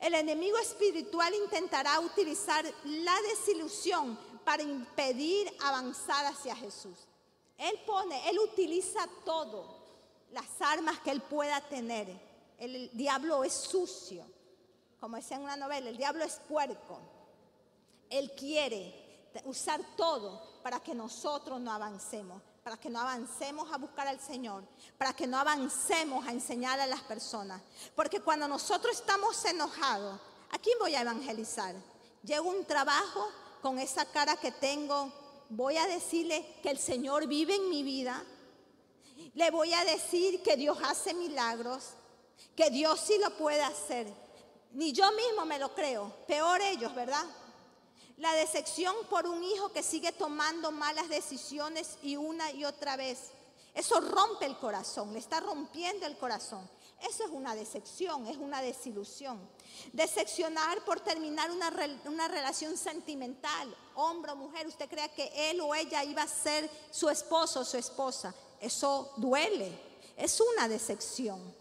[0.00, 7.06] El enemigo espiritual intentará utilizar la desilusión para impedir avanzar hacia Jesús.
[7.56, 9.78] Él pone, él utiliza todo,
[10.32, 12.27] las armas que él pueda tener.
[12.58, 14.24] El diablo es sucio,
[15.00, 17.00] como decía en una novela, el diablo es puerco.
[18.10, 24.08] Él quiere usar todo para que nosotros no avancemos, para que no avancemos a buscar
[24.08, 24.64] al Señor,
[24.96, 27.62] para que no avancemos a enseñar a las personas.
[27.94, 31.76] Porque cuando nosotros estamos enojados, ¿a quién voy a evangelizar?
[32.24, 33.28] Llego un trabajo
[33.62, 35.12] con esa cara que tengo,
[35.48, 38.24] voy a decirle que el Señor vive en mi vida.
[39.34, 41.94] Le voy a decir que Dios hace milagros,
[42.56, 44.06] que Dios sí lo puede hacer.
[44.72, 47.24] Ni yo mismo me lo creo, peor ellos, ¿verdad?
[48.16, 53.30] La decepción por un hijo que sigue tomando malas decisiones y una y otra vez.
[53.74, 56.68] Eso rompe el corazón, le está rompiendo el corazón.
[57.00, 59.38] Eso es una decepción, es una desilusión.
[59.92, 61.72] Decepcionar por terminar una,
[62.06, 66.68] una, relación sentimental, hombre o mujer, usted crea que él o ella iba a ser
[66.90, 68.34] su esposo o su esposa.
[68.60, 69.70] Eso duele,
[70.16, 71.54] es una decepción.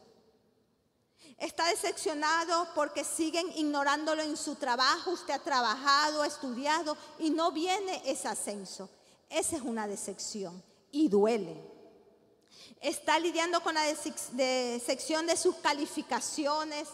[1.37, 5.11] Está decepcionado porque siguen ignorándolo en su trabajo.
[5.11, 8.89] Usted ha trabajado, ha estudiado y no viene ese ascenso.
[9.29, 11.55] Esa es una decepción y duele.
[12.81, 16.87] Está lidiando con la decepción de sus calificaciones,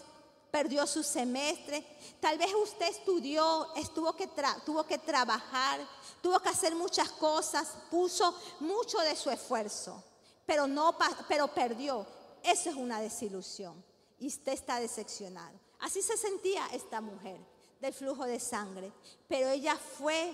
[0.52, 1.86] perdió su semestre.
[2.20, 4.30] Tal vez usted estudió, estuvo que
[4.66, 5.80] tuvo que trabajar,
[6.22, 10.04] tuvo que hacer muchas cosas, puso mucho de su esfuerzo,
[10.46, 10.98] pero, no,
[11.30, 12.06] pero perdió.
[12.44, 13.93] Esa es una desilusión
[14.24, 15.60] y usted está decepcionado.
[15.80, 17.38] Así se sentía esta mujer
[17.82, 18.90] del flujo de sangre,
[19.28, 20.34] pero ella fue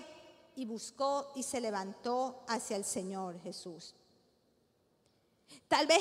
[0.54, 3.96] y buscó y se levantó hacia el Señor Jesús.
[5.66, 6.00] Tal vez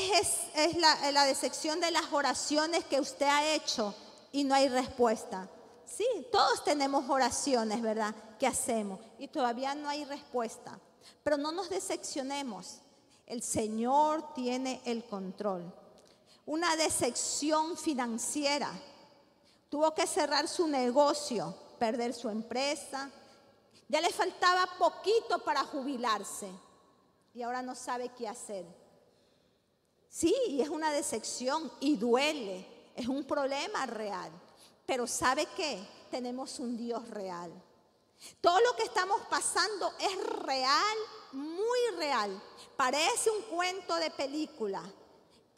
[0.54, 3.96] es, la, la, decepción de las oraciones que usted ha hecho
[4.32, 5.50] y no hay respuesta.
[5.88, 8.14] Sí, todos tenemos oraciones, ¿verdad?
[8.38, 10.80] Que hacemos y todavía no hay respuesta.
[11.24, 12.82] Pero no nos decepcionemos.
[13.26, 15.74] El Señor tiene el control
[16.50, 18.72] una decepción financiera.
[19.70, 23.12] Tuvo que cerrar su negocio, perder su empresa.
[23.88, 26.50] Ya le faltaba poquito para jubilarse
[27.36, 28.66] y ahora no sabe qué hacer.
[30.10, 34.32] Sí, y es una decepción y duele, es un problema real.
[34.88, 35.80] Pero ¿sabe qué?
[36.10, 37.52] Tenemos un Dios real.
[38.41, 40.97] Todo lo que estamos pasando es real,
[41.32, 42.41] muy real.
[42.76, 44.82] Parece un cuento de película,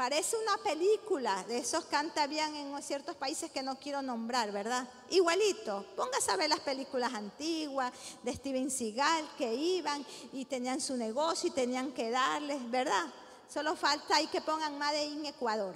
[0.02, 4.90] Parece una película de esos antes habían en ciertos países que no quiero nombrar, ¿verdad?
[5.12, 5.86] Igualito.
[5.96, 7.94] Póngase a ver las películas antiguas
[8.24, 13.14] de Steven Seagal que iban y tenían su negocio y tenían que darles, ¿verdad?
[13.48, 15.76] Solo falta ahí que pongan Made in Ecuador,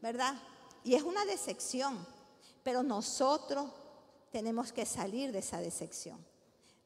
[0.00, 0.34] ¿verdad?
[0.82, 2.02] Y es una decepción,
[2.62, 3.72] pero nosotros
[4.32, 6.24] tenemos que salir de esa decepción.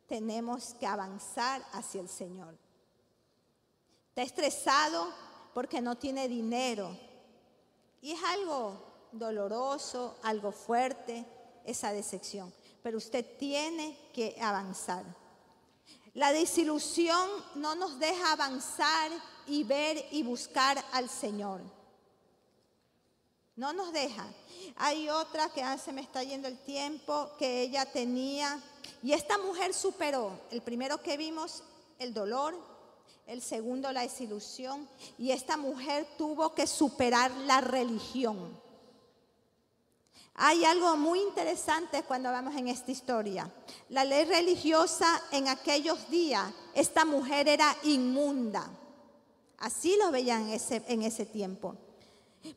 [0.08, 2.58] Tenemos que avanzar hacia el Señor.
[4.08, 5.29] ¿Está estresado?
[5.54, 6.96] Porque no tiene dinero.
[8.02, 11.24] Y es algo doloroso, algo fuerte,
[11.64, 12.52] esa decepción.
[12.82, 15.04] Pero usted tiene que avanzar.
[16.14, 19.10] La desilusión no nos deja avanzar
[19.46, 21.60] y ver y buscar al Señor.
[23.56, 24.26] No nos deja.
[24.76, 28.60] Hay otra que se me está yendo el tiempo que ella tenía.
[29.02, 30.40] Y esta mujer superó.
[30.50, 31.62] El primero que vimos,
[31.98, 32.58] el dolor,
[33.30, 38.58] el segundo la desilusión, y esta mujer tuvo que superar la religión.
[40.34, 43.48] Hay algo muy interesante cuando vamos en esta historia.
[43.88, 48.68] La ley religiosa en aquellos días, esta mujer era inmunda.
[49.58, 51.76] Así lo veían en ese, en ese tiempo.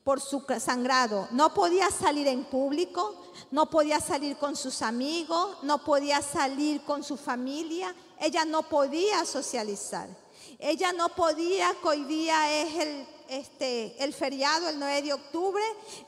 [0.04, 1.28] Por su sangrado.
[1.32, 3.22] No podía salir en público,
[3.52, 9.24] no podía salir con sus amigos, no podía salir con su familia, ella no podía
[9.26, 10.23] socializar.
[10.66, 15.62] Ella no podía, hoy día es el, este, feriado, el 9 de octubre,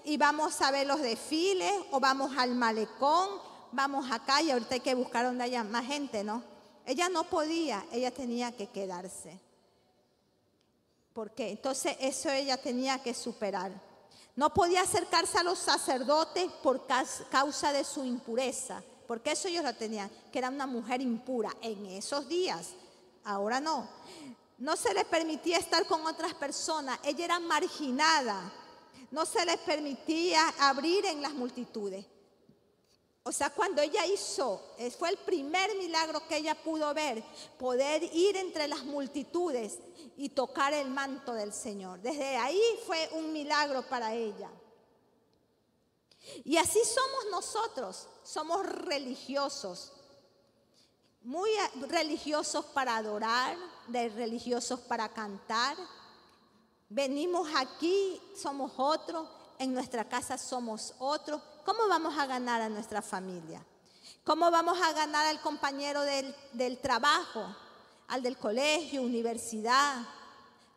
[0.05, 3.41] y vamos a ver los desfiles, o vamos al malecón,
[3.73, 6.41] vamos acá, y ahorita hay que buscar donde haya más gente, ¿no?
[6.85, 9.37] Ella no podía, ella tenía que quedarse.
[11.11, 11.49] ¿Por qué?
[11.49, 13.73] Entonces eso ella tenía que superar.
[14.37, 16.87] No podía acercarse a los sacerdotes por
[17.29, 21.87] causa de su impureza, porque eso ellos lo tenían, que era una mujer impura en
[21.87, 22.69] esos días.
[23.25, 23.89] Ahora no.
[24.57, 26.99] No se le permitía estar con otras personas.
[27.03, 28.51] Ella era marginada.
[29.11, 32.05] no se les permitía abrir en las multitudes.
[33.27, 37.23] O sea, cuando ella hizo, eh, fue el primer milagro que ella pudo ver,
[37.57, 39.79] poder ir entre las multitudes
[40.15, 41.99] y tocar el manto del Señor.
[42.01, 44.51] Desde ahí fue un milagro para ella.
[46.43, 49.91] Y así somos nosotros, somos religiosos,
[51.23, 51.49] muy
[51.87, 53.57] religiosos para adorar,
[53.87, 55.75] de religiosos para cantar.
[56.89, 59.27] Venimos aquí, somos otros,
[59.57, 63.65] en nuestra casa somos otros ¿cómo vamos a ganar a nuestra familia?
[64.23, 67.43] ¿Cómo vamos a ganar al compañero del, trabajo,
[68.07, 70.03] al del colegio, universidad?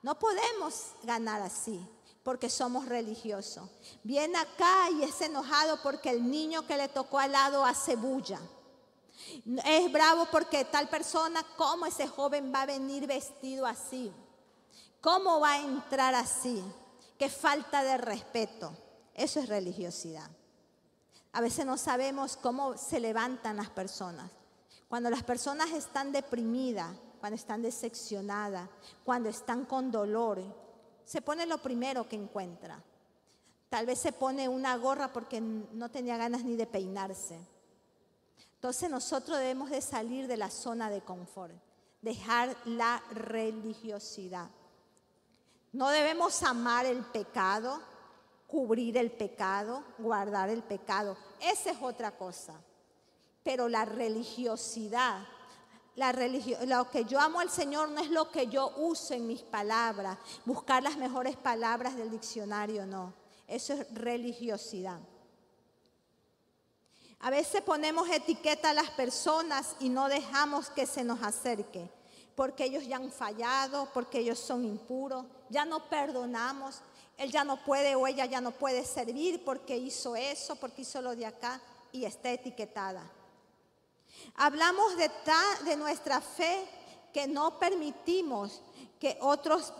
[0.03, 1.81] No podemos ganar así
[2.23, 3.69] porque somos religiosos.
[4.03, 8.41] Viene acá y es enojado porque el niño que le tocó al lado hace bulla.
[9.65, 14.13] Es bravo porque tal persona, ¿cómo ese joven va a venir vestido así?
[15.01, 16.63] ¿Cómo va a entrar así?
[17.19, 18.73] Qué falta de respeto.
[19.15, 20.31] Eso es religiosidad.
[21.33, 24.31] A veces no sabemos cómo se levantan las personas.
[24.89, 26.91] Cuando las personas están deprimidas,
[27.21, 28.69] cuando están decepcionadas,
[29.05, 30.43] cuando están con dolor,
[31.05, 32.83] se pone lo primero que encuentra.
[33.69, 37.39] Tal vez se pone una gorra porque no tenía ganas ni de peinarse.
[38.59, 41.55] Entonces nosotros debemos de salir de la zona de confort,
[42.03, 44.51] dejar la religiosidad.
[45.71, 47.81] No debemos amar el pecado,
[48.49, 51.17] cubrir el pecado, guardar el pecado.
[51.41, 52.55] Esa es otra cosa.
[53.45, 55.25] Pero la religiosidad,
[55.95, 56.13] la
[56.67, 60.19] lo que yo amo al Señor no es lo que yo uso en mis palabras,
[60.45, 63.15] buscar las mejores palabras del diccionario, no.
[63.47, 64.99] Eso es religiosidad.
[67.21, 71.91] A veces ponemos etiqueta a las personas y no dejamos que se nos acerque,
[72.37, 76.81] porque ellos ya han fallado, porque ellos son impuros, ya no perdonamos,
[77.17, 81.03] él ya no puede o ella ya no puede servir porque hizo eso, porque hizo
[81.03, 81.61] lo de acá
[81.91, 83.11] y está etiquetada.
[84.37, 85.11] Hablamos de,
[85.65, 86.69] de nuestra fe
[87.13, 88.63] que no permitimos
[89.01, 89.73] que otros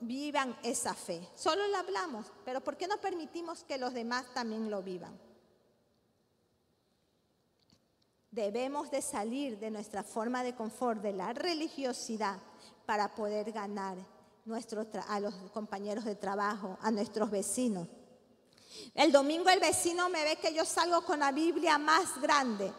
[0.00, 1.28] vivan esa fe.
[1.36, 5.18] Solo la hablamos, pero ¿por qué no permitimos que los demás también lo vivan?
[8.32, 12.38] Debemos de salir de nuestra forma de confort, de la religiosidad,
[12.86, 13.98] para poder ganar
[15.08, 17.86] a los compañeros de trabajo, a nuestros vecinos.
[18.94, 22.72] El domingo el vecino me ve que yo salgo con la Biblia más grande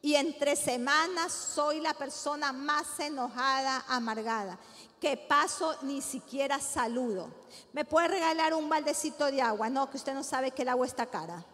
[0.00, 4.58] y entre semanas soy la persona más enojada, amargada,
[4.98, 7.28] que paso ni siquiera saludo.
[7.74, 9.68] ¿Me puede regalar un baldecito de agua?
[9.68, 11.44] No, que usted no sabe que el agua está cara.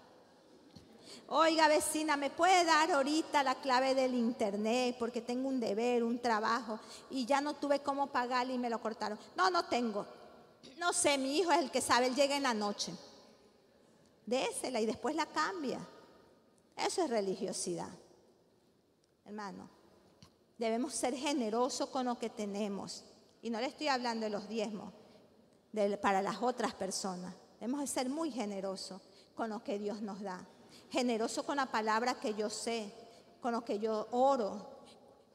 [1.33, 4.97] Oiga, vecina, ¿me puede dar ahorita la clave del internet?
[4.99, 8.81] Porque tengo un deber, un trabajo, y ya no tuve cómo pagarle y me lo
[8.83, 9.17] cortaron.
[9.37, 10.05] No, no tengo.
[10.77, 12.93] No sé, mi hijo es el que sabe, él llega en la noche.
[14.27, 15.79] Désela y después la cambia.
[16.77, 17.91] Eso es religiosidad.
[19.25, 19.71] Hermano,
[20.59, 23.05] debemos ser generosos con lo que tenemos.
[23.41, 24.93] Y no le estoy hablando de los diezmos
[26.03, 27.33] para las otras personas.
[27.61, 29.01] Debemos ser muy generosos
[29.37, 30.45] con lo que Dios nos da
[30.91, 32.93] generoso con la palabra que yo sé,
[33.41, 34.81] con lo que yo oro.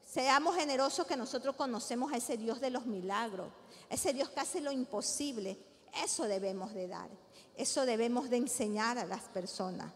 [0.04, 3.48] Seamos generosos que nosotros conocemos a ese Dios de los milagros,
[3.88, 5.58] ese Dios que hace lo imposible.
[6.04, 7.08] Eso debemos de dar,
[7.56, 9.92] eso debemos de enseñar a las personas.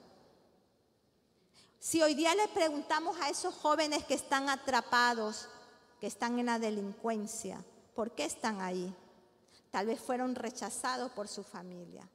[1.79, 5.49] Si hoy día le preguntamos a esos jóvenes que están atrapados,
[6.01, 8.95] que están en la delincuencia, ¿por qué están ahí?
[9.71, 12.07] Tal vez fueron rechazados por su familia,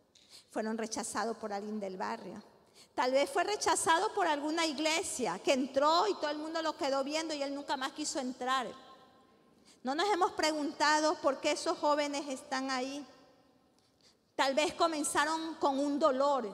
[0.52, 2.44] fueron rechazados por alguien del barrio,
[2.96, 7.04] Tal vez fue rechazado por alguna iglesia que entró y todo el mundo lo quedó
[7.04, 8.68] viendo y él nunca más quiso entrar.
[9.84, 13.06] No nos hemos preguntado por qué esos jóvenes están ahí.
[14.36, 16.50] Tal vez comenzaron con un dolor,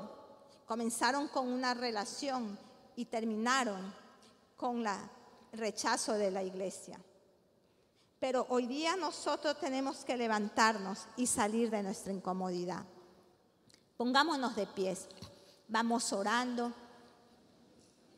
[0.66, 2.58] comenzaron con una relación
[2.96, 3.94] y terminaron
[4.58, 4.98] con el
[5.54, 7.00] rechazo de la iglesia.
[8.20, 12.84] Pero hoy día nosotros tenemos que levantarnos y salir de nuestra incomodidad.
[13.96, 15.08] Pongámonos de pies
[15.72, 16.72] vamos orando.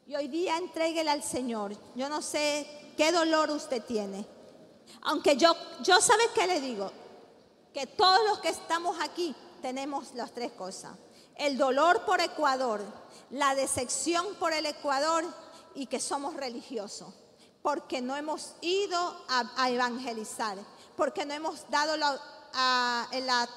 [0.08, 1.74] Y hoy día entréguele al Señor.
[1.96, 4.28] Yo no sé qué dolor usted tiene.
[5.04, 6.92] Aunque yo, yo sabe qué le digo,
[7.74, 10.98] que todos los que estamos aquí tenemos las tres cosas.
[11.36, 12.82] El dolor por Ecuador,
[13.30, 15.24] la decepción por el Ecuador
[15.74, 17.14] y que somos religiosos.
[17.62, 18.98] Porque no hemos ido
[19.30, 20.58] a, evangelizar,
[20.98, 22.20] porque no hemos dado la,
[22.54, 23.48] a, la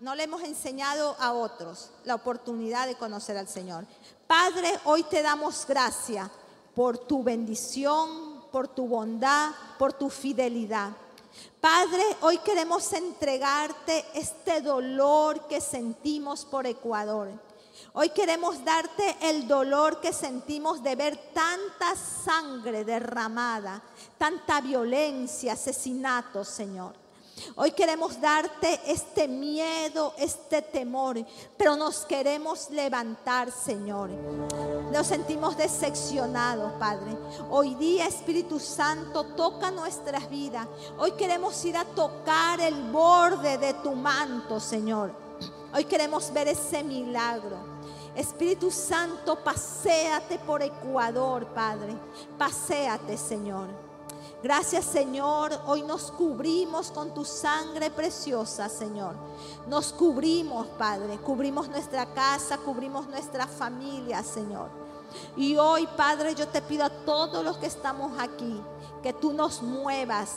[0.00, 3.84] no le hemos enseñado a otros la oportunidad de conocer al Señor.
[4.26, 6.30] Padre, hoy te damos gracias
[6.74, 10.90] por tu bendición, por tu bondad, por tu fidelidad.
[11.60, 17.28] Padre, hoy queremos entregarte este dolor que sentimos por Ecuador.
[17.94, 23.82] Hoy queremos darte el dolor que sentimos de ver tanta sangre derramada,
[24.16, 27.07] tanta violencia, asesinatos, Señor.
[27.56, 31.16] Hoy queremos darte este miedo, este temor,
[31.56, 34.10] pero nos queremos levantar, Señor.
[34.92, 37.16] Nos sentimos decepcionados, Padre.
[37.50, 40.66] Hoy día, Espíritu Santo, toca nuestras vidas.
[40.98, 45.12] Hoy queremos ir a tocar el borde de tu manto, Señor.
[45.74, 47.56] Hoy queremos ver ese milagro.
[48.14, 51.94] Espíritu Santo, paséate por Ecuador, Padre.
[52.36, 53.87] Paséate, Señor.
[54.40, 59.16] Gracias Señor, hoy nos cubrimos con tu sangre preciosa, Señor.
[59.66, 64.68] Nos cubrimos, Padre, cubrimos nuestra casa, cubrimos nuestra familia, Señor.
[65.36, 68.62] Y hoy, Padre, yo te pido a todos los que estamos aquí,
[69.02, 70.36] que tú nos muevas,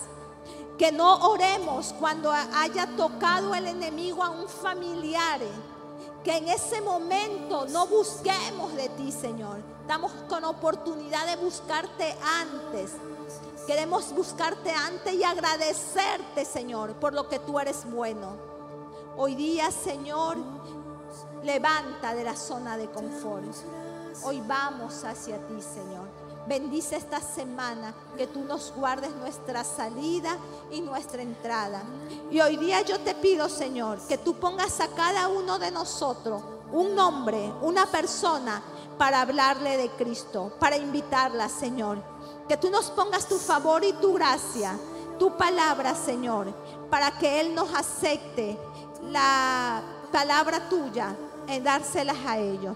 [0.80, 5.42] que no oremos cuando haya tocado el enemigo a un familiar,
[6.24, 9.60] que en ese momento no busquemos de ti, Señor.
[9.82, 12.94] Estamos con oportunidad de buscarte antes
[13.68, 18.36] Queremos buscarte antes y agradecerte, Señor, por lo que tú eres bueno.
[19.16, 20.38] Hoy día, Señor,
[21.44, 23.54] levanta de la zona de confort.
[24.24, 26.08] Hoy vamos hacia ti, Señor.
[26.48, 30.38] Bendice esta semana, que tú nos guardes nuestra salida
[30.72, 31.84] y nuestra entrada.
[32.32, 36.42] Y hoy día yo te pido, Señor, que tú pongas a cada uno de nosotros
[36.72, 38.64] un nombre, una persona
[38.98, 42.11] para hablarle de Cristo, para invitarla, Señor.
[42.52, 44.78] Que tú nos pongas tu favor y tu gracia,
[45.18, 46.54] tu palabra, Señor,
[46.90, 48.60] para que Él nos acepte
[49.04, 49.82] la
[50.12, 51.16] palabra tuya
[51.48, 52.76] en dárselas a ellos.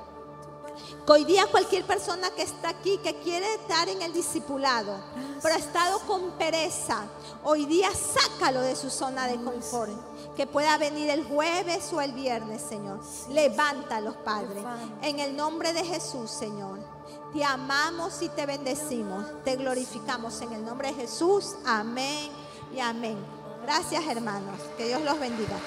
[1.05, 4.97] Que hoy día cualquier persona que está aquí, que quiere estar en el discipulado,
[5.41, 7.03] pero ha estado con pereza,
[7.43, 9.91] hoy día sácalo de su zona de confort.
[10.37, 13.01] Que pueda venir el jueves o el viernes, Señor.
[13.29, 14.63] Levántalos, Padre.
[15.01, 16.94] En el nombre de Jesús, Señor.
[17.35, 19.25] Te amamos y te bendecimos.
[19.43, 21.57] Te glorificamos en el nombre de Jesús.
[21.65, 22.31] Amén
[22.73, 23.17] y amén.
[23.61, 24.57] Gracias hermanos.
[24.77, 25.57] Que Dios los bendiga.